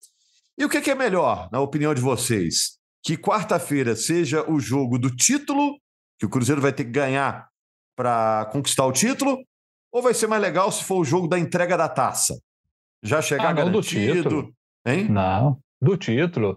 E 0.56 0.64
o 0.64 0.70
que 0.70 0.90
é 0.90 0.94
melhor, 0.94 1.50
na 1.52 1.60
opinião 1.60 1.92
de 1.92 2.00
vocês? 2.00 2.78
Que 3.02 3.14
quarta-feira 3.14 3.94
seja 3.94 4.42
o 4.50 4.58
jogo 4.58 4.98
do 4.98 5.14
título, 5.14 5.78
que 6.18 6.24
o 6.24 6.30
Cruzeiro 6.30 6.62
vai 6.62 6.72
ter 6.72 6.86
que 6.86 6.92
ganhar 6.92 7.46
para 7.94 8.48
conquistar 8.50 8.86
o 8.86 8.92
título, 8.92 9.36
ou 9.92 10.00
vai 10.00 10.14
ser 10.14 10.28
mais 10.28 10.40
legal 10.40 10.72
se 10.72 10.82
for 10.82 10.96
o 10.96 11.04
jogo 11.04 11.28
da 11.28 11.38
entrega 11.38 11.76
da 11.76 11.90
taça? 11.90 12.40
Já 13.02 13.20
chegar 13.20 13.50
ah, 13.50 13.54
não, 13.54 13.70
garantido, 13.70 14.50
hein? 14.86 15.10
Não, 15.10 15.58
do 15.78 15.94
título. 15.94 16.56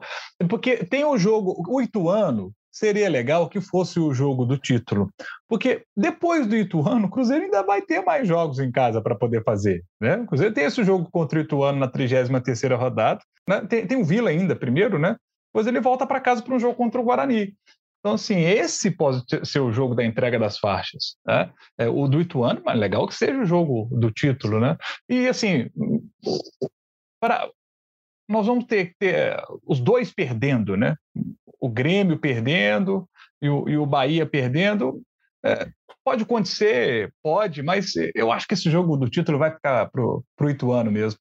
Porque 0.49 0.77
tem 0.85 1.03
o 1.03 1.17
jogo, 1.17 1.61
o 1.67 1.81
Ituano, 1.81 2.53
seria 2.71 3.09
legal 3.09 3.49
que 3.49 3.59
fosse 3.59 3.99
o 3.99 4.13
jogo 4.13 4.45
do 4.45 4.57
título. 4.57 5.09
Porque 5.47 5.83
depois 5.95 6.47
do 6.47 6.55
Ituano, 6.55 7.07
o 7.07 7.09
Cruzeiro 7.09 7.45
ainda 7.45 7.63
vai 7.63 7.81
ter 7.81 8.01
mais 8.01 8.27
jogos 8.27 8.59
em 8.59 8.71
casa 8.71 9.01
para 9.01 9.15
poder 9.15 9.43
fazer. 9.43 9.83
Né? 9.99 10.17
O 10.17 10.27
Cruzeiro 10.27 10.53
tem 10.53 10.65
esse 10.65 10.83
jogo 10.83 11.09
contra 11.11 11.39
o 11.39 11.41
Ituano 11.41 11.79
na 11.79 11.87
33 11.87 12.79
rodada. 12.79 13.21
Né? 13.47 13.61
Tem, 13.61 13.85
tem 13.85 13.97
o 13.97 14.05
Vila 14.05 14.29
ainda, 14.29 14.55
primeiro, 14.55 14.99
né? 14.99 15.15
Depois 15.51 15.65
ele 15.65 15.79
volta 15.79 16.05
para 16.05 16.21
casa 16.21 16.43
para 16.43 16.53
um 16.53 16.59
jogo 16.59 16.75
contra 16.75 17.01
o 17.01 17.03
Guarani. 17.03 17.55
Então, 17.99 18.13
assim, 18.13 18.39
esse 18.39 18.91
pode 18.91 19.23
ser 19.43 19.59
o 19.59 19.71
jogo 19.71 19.93
da 19.93 20.05
entrega 20.05 20.39
das 20.39 20.57
faixas. 20.57 21.17
Né? 21.25 21.51
É, 21.77 21.89
o 21.89 22.07
do 22.07 22.21
Ituano, 22.21 22.61
mas 22.63 22.79
legal 22.79 23.07
que 23.07 23.15
seja 23.15 23.39
o 23.39 23.45
jogo 23.45 23.89
do 23.91 24.11
título, 24.11 24.59
né? 24.59 24.77
E, 25.09 25.27
assim, 25.27 25.69
para, 27.19 27.49
nós 28.29 28.45
vamos 28.45 28.65
ter, 28.65 28.93
ter 28.99 29.35
os 29.65 29.79
dois 29.79 30.13
perdendo, 30.13 30.77
né? 30.77 30.95
O 31.59 31.67
Grêmio 31.67 32.19
perdendo 32.19 33.09
e 33.41 33.49
o, 33.49 33.67
e 33.67 33.75
o 33.75 33.85
Bahia 33.87 34.25
perdendo. 34.25 35.01
É, 35.43 35.67
pode 36.03 36.23
acontecer, 36.23 37.11
pode, 37.23 37.63
mas 37.63 37.93
eu 38.13 38.31
acho 38.31 38.47
que 38.47 38.53
esse 38.53 38.69
jogo 38.69 38.95
do 38.95 39.09
título 39.09 39.39
vai 39.39 39.51
ficar 39.51 39.89
para 39.89 40.03
o 40.03 40.49
Ituano 40.49 40.91
mesmo. 40.91 41.19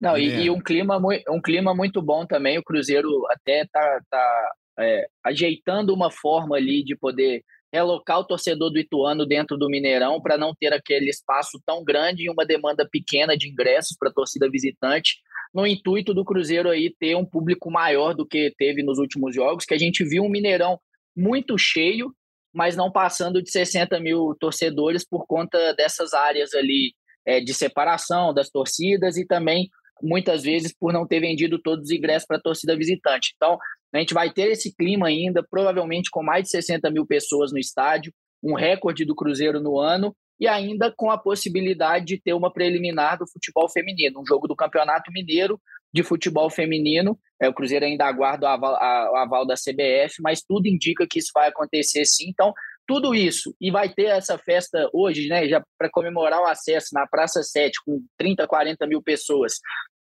Não, 0.00 0.18
e, 0.18 0.44
e, 0.44 0.50
um, 0.50 0.60
clima, 0.60 1.00
um 1.30 1.40
clima 1.40 1.74
muito 1.74 2.02
bom 2.02 2.26
também. 2.26 2.58
O 2.58 2.62
Cruzeiro 2.62 3.08
até 3.30 3.66
tá, 3.72 4.00
tá 4.10 4.52
é, 4.78 5.06
ajeitando 5.24 5.94
uma 5.94 6.10
forma 6.10 6.56
ali 6.56 6.84
de 6.84 6.94
poder 6.94 7.42
relocar 7.72 8.18
o 8.18 8.24
torcedor 8.24 8.70
do 8.70 8.78
Ituano 8.78 9.24
dentro 9.24 9.56
do 9.56 9.68
Mineirão 9.68 10.20
para 10.20 10.36
não 10.36 10.54
ter 10.54 10.72
aquele 10.72 11.08
espaço 11.08 11.60
tão 11.64 11.82
grande 11.82 12.24
e 12.24 12.30
uma 12.30 12.44
demanda 12.44 12.86
pequena 12.88 13.36
de 13.36 13.48
ingressos 13.48 13.96
para 13.98 14.10
a 14.10 14.12
torcida 14.12 14.48
visitante, 14.50 15.16
no 15.54 15.66
intuito 15.66 16.12
do 16.12 16.24
Cruzeiro 16.24 16.68
aí 16.68 16.92
ter 16.98 17.14
um 17.14 17.24
público 17.24 17.70
maior 17.70 18.12
do 18.12 18.26
que 18.26 18.52
teve 18.58 18.82
nos 18.82 18.98
últimos 18.98 19.34
jogos, 19.34 19.64
que 19.64 19.74
a 19.74 19.78
gente 19.78 20.04
viu 20.04 20.24
um 20.24 20.28
Mineirão 20.28 20.80
muito 21.16 21.56
cheio, 21.56 22.12
mas 22.52 22.76
não 22.76 22.90
passando 22.90 23.40
de 23.40 23.50
60 23.50 24.00
mil 24.00 24.34
torcedores 24.40 25.06
por 25.06 25.26
conta 25.26 25.72
dessas 25.74 26.12
áreas 26.12 26.52
ali 26.54 26.92
é, 27.24 27.40
de 27.40 27.54
separação 27.54 28.34
das 28.34 28.50
torcidas 28.50 29.16
e 29.16 29.24
também 29.24 29.68
muitas 30.02 30.42
vezes 30.42 30.74
por 30.76 30.92
não 30.92 31.06
ter 31.06 31.20
vendido 31.20 31.60
todos 31.60 31.84
os 31.84 31.90
ingressos 31.90 32.26
para 32.26 32.36
a 32.36 32.42
torcida 32.42 32.76
visitante. 32.76 33.32
Então, 33.36 33.56
a 33.92 33.98
gente 33.98 34.12
vai 34.12 34.32
ter 34.32 34.50
esse 34.50 34.74
clima 34.74 35.06
ainda, 35.06 35.44
provavelmente 35.48 36.10
com 36.10 36.22
mais 36.22 36.44
de 36.44 36.50
60 36.50 36.90
mil 36.90 37.06
pessoas 37.06 37.52
no 37.52 37.58
estádio, 37.58 38.12
um 38.42 38.54
recorde 38.54 39.04
do 39.04 39.14
Cruzeiro 39.14 39.60
no 39.60 39.78
ano, 39.78 40.14
e 40.38 40.48
ainda 40.48 40.92
com 40.94 41.10
a 41.10 41.18
possibilidade 41.18 42.06
de 42.06 42.20
ter 42.20 42.32
uma 42.32 42.52
preliminar 42.52 43.18
do 43.18 43.26
futebol 43.26 43.68
feminino, 43.68 44.20
um 44.20 44.26
jogo 44.26 44.48
do 44.48 44.56
Campeonato 44.56 45.12
Mineiro 45.12 45.60
de 45.92 46.02
futebol 46.02 46.50
feminino. 46.50 47.18
É, 47.40 47.48
o 47.48 47.54
Cruzeiro 47.54 47.84
ainda 47.84 48.04
aguarda 48.04 48.46
o 48.46 48.48
aval, 48.48 48.74
a, 48.74 49.12
o 49.12 49.16
aval 49.16 49.46
da 49.46 49.54
CBF, 49.54 50.20
mas 50.20 50.42
tudo 50.42 50.66
indica 50.66 51.06
que 51.08 51.20
isso 51.20 51.30
vai 51.32 51.48
acontecer 51.48 52.04
sim. 52.04 52.28
Então, 52.28 52.52
tudo 52.86 53.14
isso, 53.14 53.54
e 53.60 53.70
vai 53.70 53.88
ter 53.88 54.06
essa 54.06 54.36
festa 54.36 54.90
hoje, 54.92 55.28
né, 55.28 55.48
já 55.48 55.62
para 55.78 55.88
comemorar 55.90 56.40
o 56.40 56.46
acesso 56.46 56.88
na 56.92 57.06
Praça 57.06 57.42
7, 57.42 57.78
com 57.84 58.04
30, 58.18 58.46
40 58.46 58.86
mil 58.86 59.02
pessoas. 59.02 59.54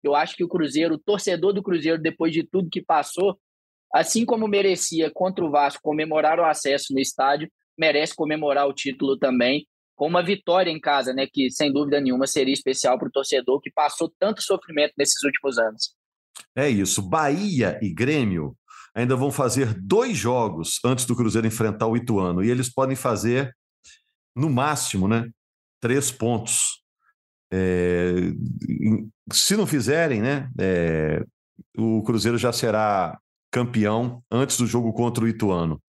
Eu 0.04 0.16
acho 0.16 0.36
que 0.36 0.44
o 0.44 0.50
Cruzeiro, 0.50 0.96
o 0.96 1.00
torcedor 1.00 1.54
do 1.54 1.64
Cruzeiro, 1.64 2.02
depois 2.02 2.34
de 2.34 2.44
tudo 2.44 2.70
que 2.70 2.82
passou, 2.82 3.40
assim 3.94 4.26
como 4.26 4.48
merecia 4.48 5.10
contra 5.12 5.46
o 5.46 5.52
Vasco 5.52 5.82
comemorar 5.82 6.40
o 6.40 6.46
acesso 6.46 6.94
no 6.94 7.00
estádio, 7.00 7.50
merece 7.78 8.16
comemorar 8.16 8.68
o 8.68 8.74
título 8.74 9.18
também, 9.18 9.66
com 9.96 10.08
uma 10.08 10.24
vitória 10.24 10.72
em 10.72 10.80
casa, 10.80 11.14
né, 11.14 11.28
que 11.32 11.52
sem 11.52 11.72
dúvida 11.72 12.02
nenhuma 12.02 12.28
seria 12.28 12.54
especial 12.54 12.98
para 12.98 13.08
o 13.08 13.12
torcedor 13.12 13.62
que 13.62 13.72
passou 13.72 14.12
tanto 14.20 14.42
sofrimento 14.42 14.94
nesses 14.98 15.24
últimos 15.24 15.58
anos. 15.58 15.96
É 16.56 16.70
isso. 16.70 17.02
Bahia 17.02 17.80
e 17.82 17.94
Grêmio 17.94 18.56
ainda 18.96 19.16
vão 19.16 19.32
fazer 19.32 19.74
dois 19.74 20.18
jogos 20.18 20.80
antes 20.86 21.06
do 21.06 21.16
Cruzeiro 21.16 21.48
enfrentar 21.48 21.88
o 21.88 21.98
Ituano. 21.98 22.44
E 22.44 22.50
eles 22.50 22.72
podem 22.72 22.96
fazer, 22.96 23.56
no 24.36 24.50
máximo, 24.50 25.08
né, 25.08 25.30
três 25.80 26.12
pontos. 26.12 26.82
É, 27.52 28.14
se 29.32 29.56
não 29.56 29.68
fizerem, 29.68 30.22
né, 30.22 30.50
é, 30.60 31.24
o 31.78 32.02
Cruzeiro 32.04 32.38
já 32.38 32.52
será 32.52 33.20
campeão 33.52 34.24
antes 34.32 34.58
do 34.58 34.66
jogo 34.66 34.92
contra 34.94 35.24
o 35.24 35.28
Ituano. 35.28 35.82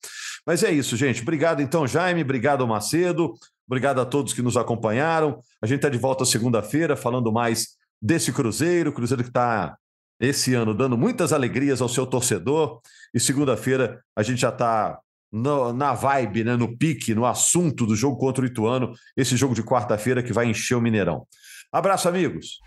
Mas 0.46 0.62
é 0.62 0.70
isso, 0.70 0.96
gente. 0.96 1.22
Obrigado 1.22 1.62
então, 1.62 1.86
Jaime. 1.86 2.22
Obrigado, 2.22 2.66
Macedo. 2.66 3.34
Obrigado 3.66 4.00
a 4.00 4.04
todos 4.04 4.32
que 4.32 4.42
nos 4.42 4.56
acompanharam. 4.56 5.40
A 5.62 5.66
gente 5.66 5.76
está 5.76 5.88
de 5.88 5.98
volta 5.98 6.24
segunda-feira 6.24 6.96
falando 6.96 7.32
mais 7.32 7.76
desse 8.00 8.32
Cruzeiro, 8.32 8.92
Cruzeiro 8.92 9.22
que 9.22 9.30
está 9.30 9.76
esse 10.20 10.54
ano 10.54 10.74
dando 10.74 10.96
muitas 10.96 11.32
alegrias 11.32 11.80
ao 11.80 11.88
seu 11.88 12.06
torcedor. 12.06 12.80
E 13.14 13.18
segunda-feira 13.18 14.02
a 14.14 14.22
gente 14.22 14.40
já 14.40 14.50
está 14.50 14.98
na 15.32 15.94
vibe, 15.94 16.44
né, 16.44 16.56
no 16.56 16.76
pique, 16.76 17.14
no 17.14 17.26
assunto 17.26 17.84
do 17.86 17.96
jogo 17.96 18.16
contra 18.16 18.44
o 18.44 18.46
Ituano, 18.46 18.92
esse 19.16 19.36
jogo 19.36 19.52
de 19.52 19.64
quarta-feira 19.64 20.22
que 20.22 20.32
vai 20.32 20.46
encher 20.46 20.76
o 20.76 20.80
Mineirão. 20.80 21.26
Abraço, 21.72 22.08
amigos. 22.08 22.60